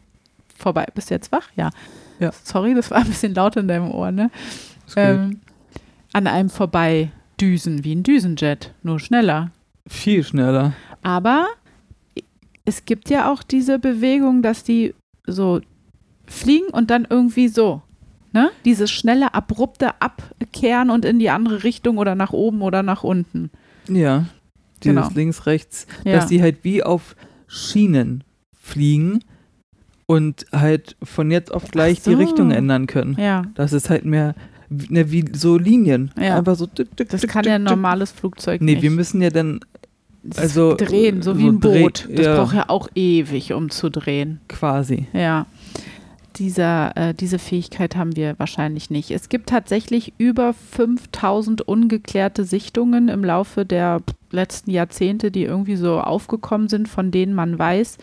[0.57, 0.87] vorbei.
[0.95, 1.49] Bist du jetzt wach?
[1.57, 1.71] Ja.
[2.21, 2.31] Ja.
[2.45, 4.31] Sorry, das war ein bisschen laut in deinem Ohr, ne?
[4.95, 5.41] Ähm,
[6.13, 9.51] an einem vorbei düsen, wie ein Düsenjet, nur schneller.
[9.87, 10.75] Viel schneller.
[11.03, 11.49] Aber
[12.65, 14.95] es gibt ja auch diese Bewegung, dass die
[15.27, 15.61] so
[16.27, 17.83] fliegen und dann irgendwie so,
[18.33, 18.51] ne?
[18.65, 23.51] Dieses schnelle, abrupte Abkehren und in die andere Richtung oder nach oben oder nach unten.
[23.89, 24.27] Ja.
[24.83, 25.09] Dieses Genau.
[25.15, 26.13] links, rechts, Ja.
[26.15, 27.15] dass die halt wie auf
[27.47, 29.21] Schienen fliegen
[30.07, 32.11] und halt von jetzt auf gleich so.
[32.11, 33.17] die Richtung ändern können.
[33.19, 34.35] Ja, Das ist halt mehr
[34.69, 36.13] wie, ne, wie so Linien.
[36.19, 36.39] Ja.
[36.39, 36.67] Einfach so.
[36.67, 38.83] Tick, tick, das tick, kann ja ein normales Flugzeug Nee, nicht.
[38.83, 39.61] wir müssen ja dann
[40.37, 42.09] also, drehen, so wie so ein dreh- Boot.
[42.11, 42.37] Das ja.
[42.37, 44.41] braucht ja auch ewig, um zu drehen.
[44.49, 45.07] quasi.
[45.13, 45.47] Ja.
[46.37, 49.11] Dieser, äh, diese Fähigkeit haben wir wahrscheinlich nicht.
[49.11, 54.01] Es gibt tatsächlich über 5000 ungeklärte Sichtungen im Laufe der
[54.31, 57.99] letzten Jahrzehnte, die irgendwie so aufgekommen sind, von denen man weiß,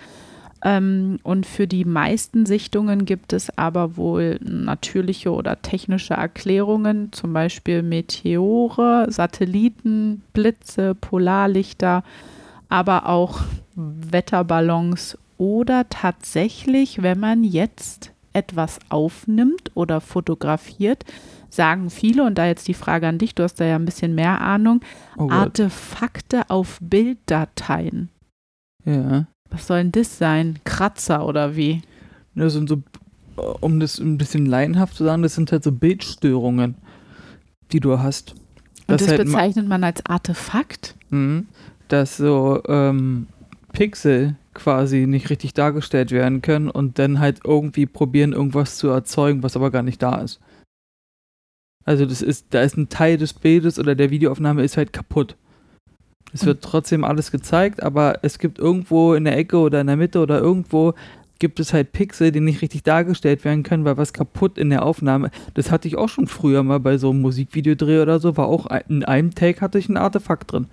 [0.64, 7.32] Ähm, und für die meisten Sichtungen gibt es aber wohl natürliche oder technische Erklärungen, zum
[7.34, 12.03] Beispiel Meteore, Satelliten, Blitze, Polarlichter,
[12.68, 13.39] aber auch
[13.76, 21.05] Wetterballons oder tatsächlich, wenn man jetzt etwas aufnimmt oder fotografiert,
[21.49, 24.14] sagen viele, und da jetzt die Frage an dich, du hast da ja ein bisschen
[24.16, 24.82] mehr Ahnung,
[25.18, 25.30] Oh.
[25.30, 28.10] Artefakte auf Bilddateien.
[28.86, 29.28] Ja.
[29.52, 30.60] Was soll denn das sein?
[30.64, 31.82] Kratzer oder wie?
[32.36, 32.82] Das sind so,
[33.60, 36.76] um das ein bisschen laienhaft zu sagen, das sind halt so Bildstörungen,
[37.72, 38.36] die du hast.
[38.88, 40.95] Und das, halt bezeichnet man als Artefakt?
[41.10, 41.47] Mhm.
[41.88, 43.28] dass so ähm,
[43.74, 49.41] Pixel quasi nicht richtig dargestellt werden können und dann halt irgendwie probieren, irgendwas zu erzeugen,
[49.41, 50.39] was aber gar nicht da ist.
[51.86, 55.36] Also das ist, da ist ein Teil des Bildes oder der Videoaufnahme ist halt kaputt.
[56.34, 59.97] Es wird trotzdem alles gezeigt, aber es gibt irgendwo in der Ecke oder in der
[59.97, 60.93] Mitte oder irgendwo
[61.39, 64.84] gibt es halt Pixel, die nicht richtig dargestellt werden können, weil was kaputt in der
[64.84, 65.32] Aufnahme.
[65.53, 68.67] Das hatte ich auch schon früher mal bei so einem Musikvideodreh oder so, war auch
[68.89, 70.67] in einem Take hatte ich ein Artefakt drin.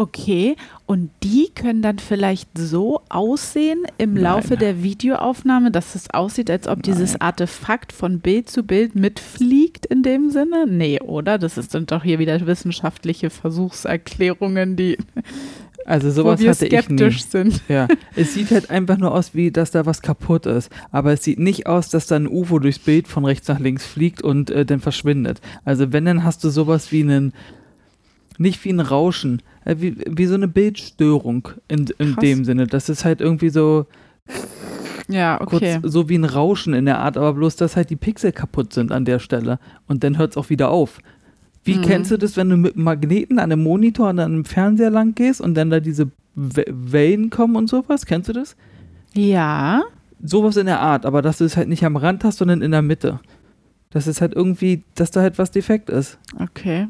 [0.00, 0.54] Okay,
[0.86, 4.22] und die können dann vielleicht so aussehen im Nein.
[4.22, 7.22] Laufe der Videoaufnahme, dass es aussieht, als ob dieses Nein.
[7.22, 10.66] Artefakt von Bild zu Bild mitfliegt in dem Sinne?
[10.68, 11.36] Nee, oder?
[11.36, 14.98] Das ist- sind doch hier wieder wissenschaftliche Versuchserklärungen, die
[15.84, 17.62] Also sowas hatte ich skeptisch sind.
[17.68, 20.70] Ja, es sieht halt einfach nur aus, wie dass da was kaputt ist.
[20.90, 23.86] Aber es sieht nicht aus, dass da ein UFO durchs Bild von rechts nach links
[23.86, 25.40] fliegt und äh, dann verschwindet.
[25.64, 27.32] Also wenn, dann hast du sowas wie einen,
[28.38, 32.22] nicht wie ein Rauschen, äh, wie, wie so eine Bildstörung in, in Krass.
[32.22, 32.66] dem Sinne.
[32.66, 33.86] Das ist halt irgendwie so
[35.08, 35.78] Ja, okay.
[35.80, 38.72] kurz so wie ein Rauschen in der Art, aber bloß, dass halt die Pixel kaputt
[38.72, 39.58] sind an der Stelle.
[39.86, 40.98] Und dann hört es auch wieder auf.
[41.64, 41.82] Wie Mhm.
[41.82, 45.40] kennst du das, wenn du mit Magneten an einem Monitor an einem Fernseher lang gehst
[45.40, 48.06] und dann da diese We- Wellen kommen und sowas?
[48.06, 48.56] Kennst du das?
[49.14, 49.82] Ja,
[50.20, 52.72] Sowas in der Art, aber dass du es halt nicht am Rand hast, sondern in
[52.72, 53.20] der Mitte.
[53.90, 56.18] Das ist halt irgendwie, dass da halt was defekt ist.
[56.40, 56.88] okay.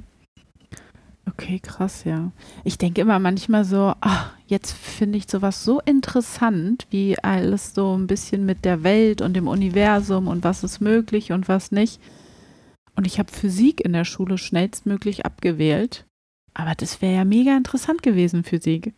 [1.29, 2.31] Okay, krass, ja.
[2.65, 7.97] Ich denke immer manchmal so, ach, jetzt finde ich sowas so interessant, wie alles so
[7.97, 12.01] ein bisschen mit der Welt und dem Universum und was ist möglich und was nicht.
[12.95, 16.05] Und ich habe Physik in der Schule schnellstmöglich abgewählt.
[16.55, 18.95] Aber das wäre ja mega interessant gewesen, Physik.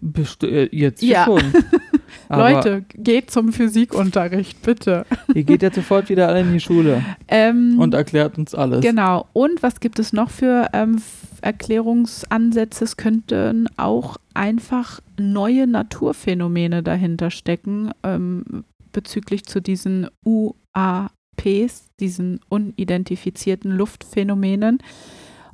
[0.00, 1.24] Best äh, jetzt Ja.
[1.24, 1.42] schon.
[2.28, 5.04] Leute, geht zum Physikunterricht, bitte.
[5.34, 8.80] Ihr geht jetzt sofort wieder alle in die Schule Ähm, und erklärt uns alles.
[8.80, 9.26] Genau.
[9.32, 11.00] Und was gibt es noch für ähm,
[11.42, 12.84] F- Erklärungsansätze?
[12.84, 23.72] Es könnten auch einfach neue Naturphänomene dahinter stecken ähm, bezüglich zu diesen UAPs, diesen unidentifizierten
[23.72, 24.78] Luftphänomenen.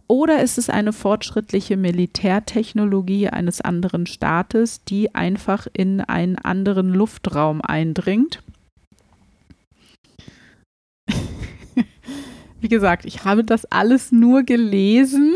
[0.06, 7.60] Oder ist es eine fortschrittliche Militärtechnologie eines anderen Staates, die einfach in einen anderen Luftraum
[7.60, 8.42] eindringt?
[12.60, 15.34] Wie gesagt, ich habe das alles nur gelesen.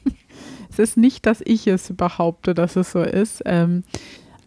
[0.70, 3.42] es ist nicht, dass ich es behaupte, dass es so ist.
[3.46, 3.82] Ähm,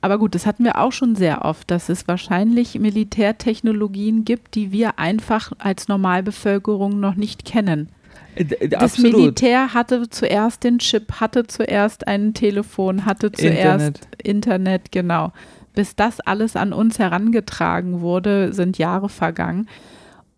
[0.01, 4.71] aber gut, das hatten wir auch schon sehr oft, dass es wahrscheinlich Militärtechnologien gibt, die
[4.71, 7.89] wir einfach als Normalbevölkerung noch nicht kennen.
[8.35, 9.13] Äh, d- Das Absolut.
[9.17, 14.07] Militär hatte zuerst den Chip, hatte zuerst ein Telefon, hatte zuerst Internet.
[14.23, 15.33] Internet, genau.
[15.75, 19.67] Bis das alles an uns herangetragen wurde, sind Jahre vergangen.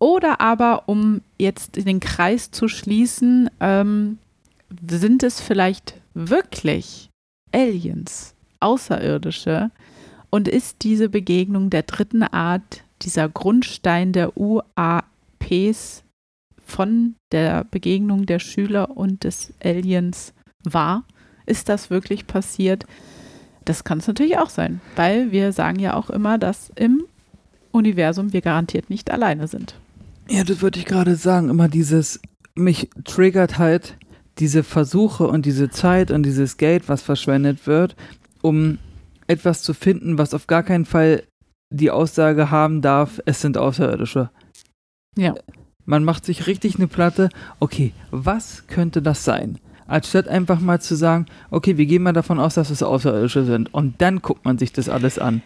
[0.02, 4.18] Oder aber, um jetzt den Kreis zu schließen, ähm,
[4.90, 7.08] sind es vielleicht wirklich
[7.52, 9.70] Aliens, Außerirdische?
[10.28, 16.02] Und ist diese Begegnung der dritten Art, dieser Grundstein der UAPs
[16.66, 20.34] von der Begegnung der Schüler und des Aliens
[20.64, 21.04] wahr?
[21.46, 22.86] Ist das wirklich passiert?
[23.64, 27.04] Das kann es natürlich auch sein, weil wir sagen ja auch immer, dass im
[27.70, 29.76] Universum wir garantiert nicht alleine sind.
[30.28, 31.48] Ja, das würde ich gerade sagen.
[31.48, 32.20] Immer dieses,
[32.54, 33.96] mich triggert halt
[34.38, 37.96] diese Versuche und diese Zeit und dieses Geld, was verschwendet wird,
[38.40, 38.78] um
[39.26, 41.22] etwas zu finden, was auf gar keinen Fall
[41.70, 44.30] die Aussage haben darf, es sind Außerirdische.
[45.16, 45.34] Ja.
[45.84, 49.58] Man macht sich richtig eine Platte, okay, was könnte das sein?
[49.86, 53.74] Anstatt einfach mal zu sagen, okay, wir gehen mal davon aus, dass es Außerirdische sind.
[53.74, 55.42] Und dann guckt man sich das alles an.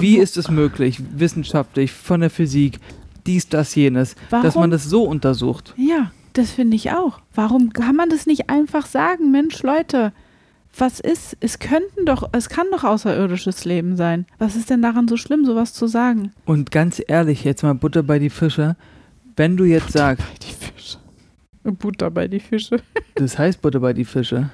[0.00, 2.80] Wie ist es möglich, wissenschaftlich, von der Physik,
[3.28, 4.44] dies, das, jenes, Warum?
[4.44, 5.72] dass man das so untersucht?
[5.76, 7.20] Ja, das finde ich auch.
[7.34, 9.30] Warum kann man das nicht einfach sagen?
[9.30, 10.12] Mensch, Leute,
[10.76, 11.36] was ist?
[11.40, 14.26] Es könnten doch, es kann doch außerirdisches Leben sein.
[14.38, 16.32] Was ist denn daran so schlimm, sowas zu sagen?
[16.44, 18.76] Und ganz ehrlich, jetzt mal Butter bei die Fische.
[19.36, 20.98] Wenn du jetzt sagst, Bei die Fische.
[21.62, 22.80] Butter bei die Fische.
[23.14, 24.50] das heißt Butter bei die Fische,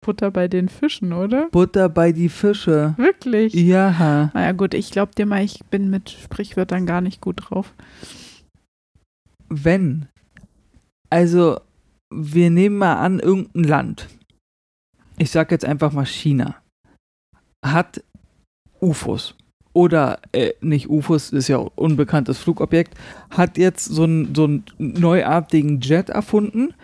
[0.00, 1.48] Butter bei den Fischen, oder?
[1.50, 2.94] Butter bei die Fische.
[2.96, 3.52] Wirklich?
[3.54, 4.30] Ja.
[4.32, 7.74] Naja, gut, ich glaube dir mal, ich bin mit Sprichwörtern gar nicht gut drauf.
[9.48, 10.08] Wenn,
[11.10, 11.58] also
[12.10, 14.08] wir nehmen mal an, irgendein Land,
[15.18, 16.56] ich sag jetzt einfach mal China,
[17.64, 18.02] hat
[18.80, 19.34] UFOs.
[19.72, 22.94] Oder, äh, nicht UFOs, ist ja unbekanntes Flugobjekt,
[23.30, 26.74] hat jetzt so einen so einen neuartigen Jet erfunden,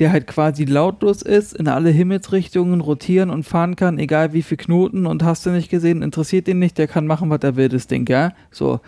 [0.00, 4.56] der halt quasi lautlos ist, in alle Himmelsrichtungen rotieren und fahren kann, egal wie viel
[4.56, 7.68] Knoten und hast du nicht gesehen, interessiert ihn nicht, der kann machen, was er will,
[7.68, 8.32] das Ding, ja?
[8.50, 8.80] So.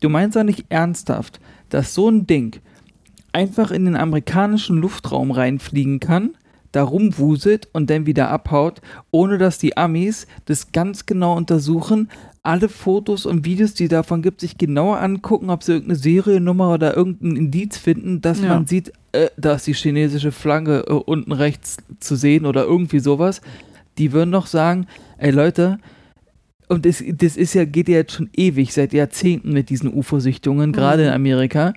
[0.00, 1.40] Du meinst ja nicht ernsthaft,
[1.70, 2.56] dass so ein Ding
[3.32, 6.30] einfach in den amerikanischen Luftraum reinfliegen kann,
[6.72, 8.80] da rumwuselt und dann wieder abhaut,
[9.10, 12.10] ohne dass die Amis das ganz genau untersuchen,
[12.42, 16.96] alle Fotos und Videos, die davon gibt, sich genauer angucken, ob sie irgendeine Seriennummer oder
[16.96, 18.48] irgendein Indiz finden, dass Ja.
[18.48, 23.00] man sieht, äh, da ist die chinesische Flagge äh, unten rechts zu sehen oder irgendwie
[23.00, 23.40] sowas.
[23.98, 24.86] Die würden doch sagen,
[25.18, 25.78] ey Leute,
[26.68, 30.72] und das, das ist ja, geht ja jetzt schon ewig, seit Jahrzehnten mit diesen UFO-Sichtungen,
[30.72, 31.08] gerade Mhm.
[31.08, 31.72] in Amerika.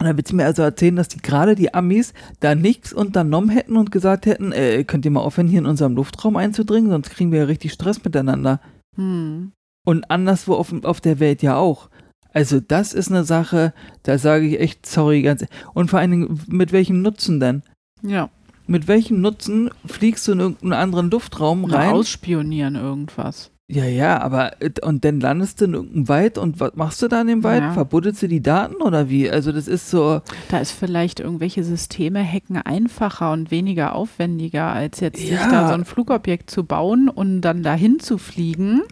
[0.00, 3.50] Und dann willst du mir also erzählen, dass die gerade die Amis da nichts unternommen
[3.50, 7.10] hätten und gesagt hätten, äh, könnt ihr mal aufhören, hier in unserem Luftraum einzudringen, sonst
[7.10, 8.60] kriegen wir ja richtig Stress miteinander.
[8.96, 9.52] Hm.
[9.86, 11.88] Und anderswo auf, auf der Welt ja auch.
[12.34, 13.72] Also das ist eine Sache,
[14.02, 15.40] da sage ich echt sorry ganz.
[15.42, 17.62] e-, Und vor allen Dingen, mit welchem Nutzen denn?
[18.02, 18.28] Ja,
[18.66, 21.90] Mit welchem Nutzen fliegst du in irgendeinen anderen Luftraum rein?
[21.92, 23.50] ausspionieren irgendwas.
[23.70, 27.08] Ja, ja, aber äh, und dann landest du in irgendeinem Wald und was machst du
[27.08, 27.62] da in dem Wald?
[27.62, 27.72] Ja.
[27.72, 29.30] Verbuddelst du die Daten oder wie?
[29.30, 30.20] Also das ist so,
[30.50, 35.50] Da ist vielleicht irgendwelche Systeme hacken einfacher und weniger aufwendiger, als jetzt sich Ja.
[35.50, 38.82] da so ein Flugobjekt zu bauen und dann dahin zu fliegen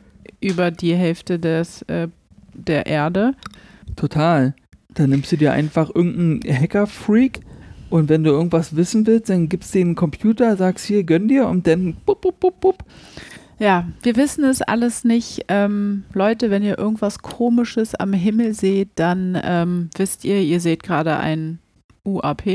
[0.41, 2.09] über die Hälfte des, äh,
[2.55, 3.35] der Erde.
[3.97, 4.55] total.
[4.95, 7.41] Dann nimmst du dir einfach irgendeinen Hacker-Freak
[7.89, 11.47] und wenn du irgendwas wissen willst, dann gibst du den Computer, sagst hier, gönn dir
[11.47, 12.85] und dann bup, bup, bup, bup.
[13.59, 15.45] Ja, wir wissen es alles nicht.
[15.49, 20.83] Ähm, Leute, wenn ihr irgendwas Komisches am Himmel seht, dann ähm, wisst ihr, ihr seht
[20.83, 21.59] gerade ein
[22.05, 22.47] UAP.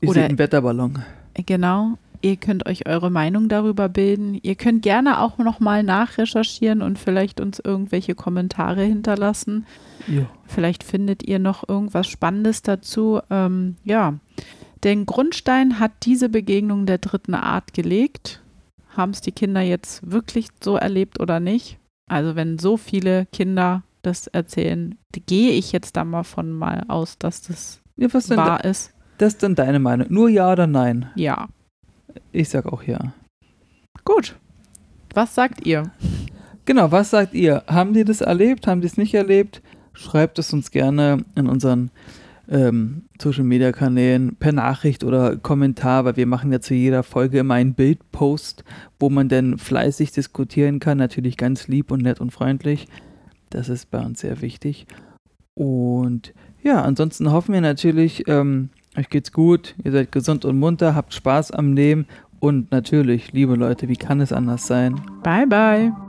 [0.00, 0.98] Ich Oder- sehe einen Wetterballon.
[1.46, 1.98] Genau.
[2.26, 4.36] Ihr könnt euch eure Meinung darüber bilden.
[4.42, 9.64] Ihr könnt gerne auch nochmal nachrecherchieren und vielleicht uns irgendwelche Kommentare hinterlassen.
[10.08, 10.26] Jo.
[10.44, 13.20] Vielleicht findet ihr noch irgendwas Spannendes dazu.
[13.30, 14.14] Ähm, ja,
[14.82, 18.42] den Grundstein hat diese Begegnung der dritten Art gelegt.
[18.96, 21.78] Haben es die Kinder jetzt wirklich so erlebt oder nicht?
[22.08, 27.18] Also wenn so viele Kinder das erzählen, gehe ich jetzt da mal von mal aus,
[27.18, 28.36] dass das Ja, was denn?
[28.36, 28.92] wahr ist.
[29.18, 30.08] Das ist dann deine Meinung.
[30.10, 31.08] Nur ja oder nein?
[31.14, 31.46] Ja,
[32.32, 33.12] Ich sag auch ja.
[34.04, 34.36] gut.
[35.14, 35.90] Was sagt ihr?
[36.66, 37.62] Genau, was sagt ihr?
[37.66, 38.66] Haben die das erlebt?
[38.66, 39.62] Haben die es nicht erlebt?
[39.94, 41.90] Schreibt es uns gerne in unseren
[42.48, 47.38] ähm, Social Media Kanälen per Nachricht oder Kommentar, weil wir machen ja zu jeder Folge
[47.38, 48.64] immer einen Bildpost,
[48.98, 50.98] wo man dann fleißig diskutieren kann.
[50.98, 52.88] Natürlich ganz lieb und nett und freundlich.
[53.50, 54.86] Das ist bei uns sehr wichtig.
[55.54, 60.94] Und ja, ansonsten hoffen wir natürlich, ähm, euch geht's gut, ihr seid gesund und munter,
[60.94, 62.06] habt Spaß am Leben
[62.40, 65.00] und natürlich, liebe Leute, wie kann es anders sein?
[65.22, 66.05] Bye, bye.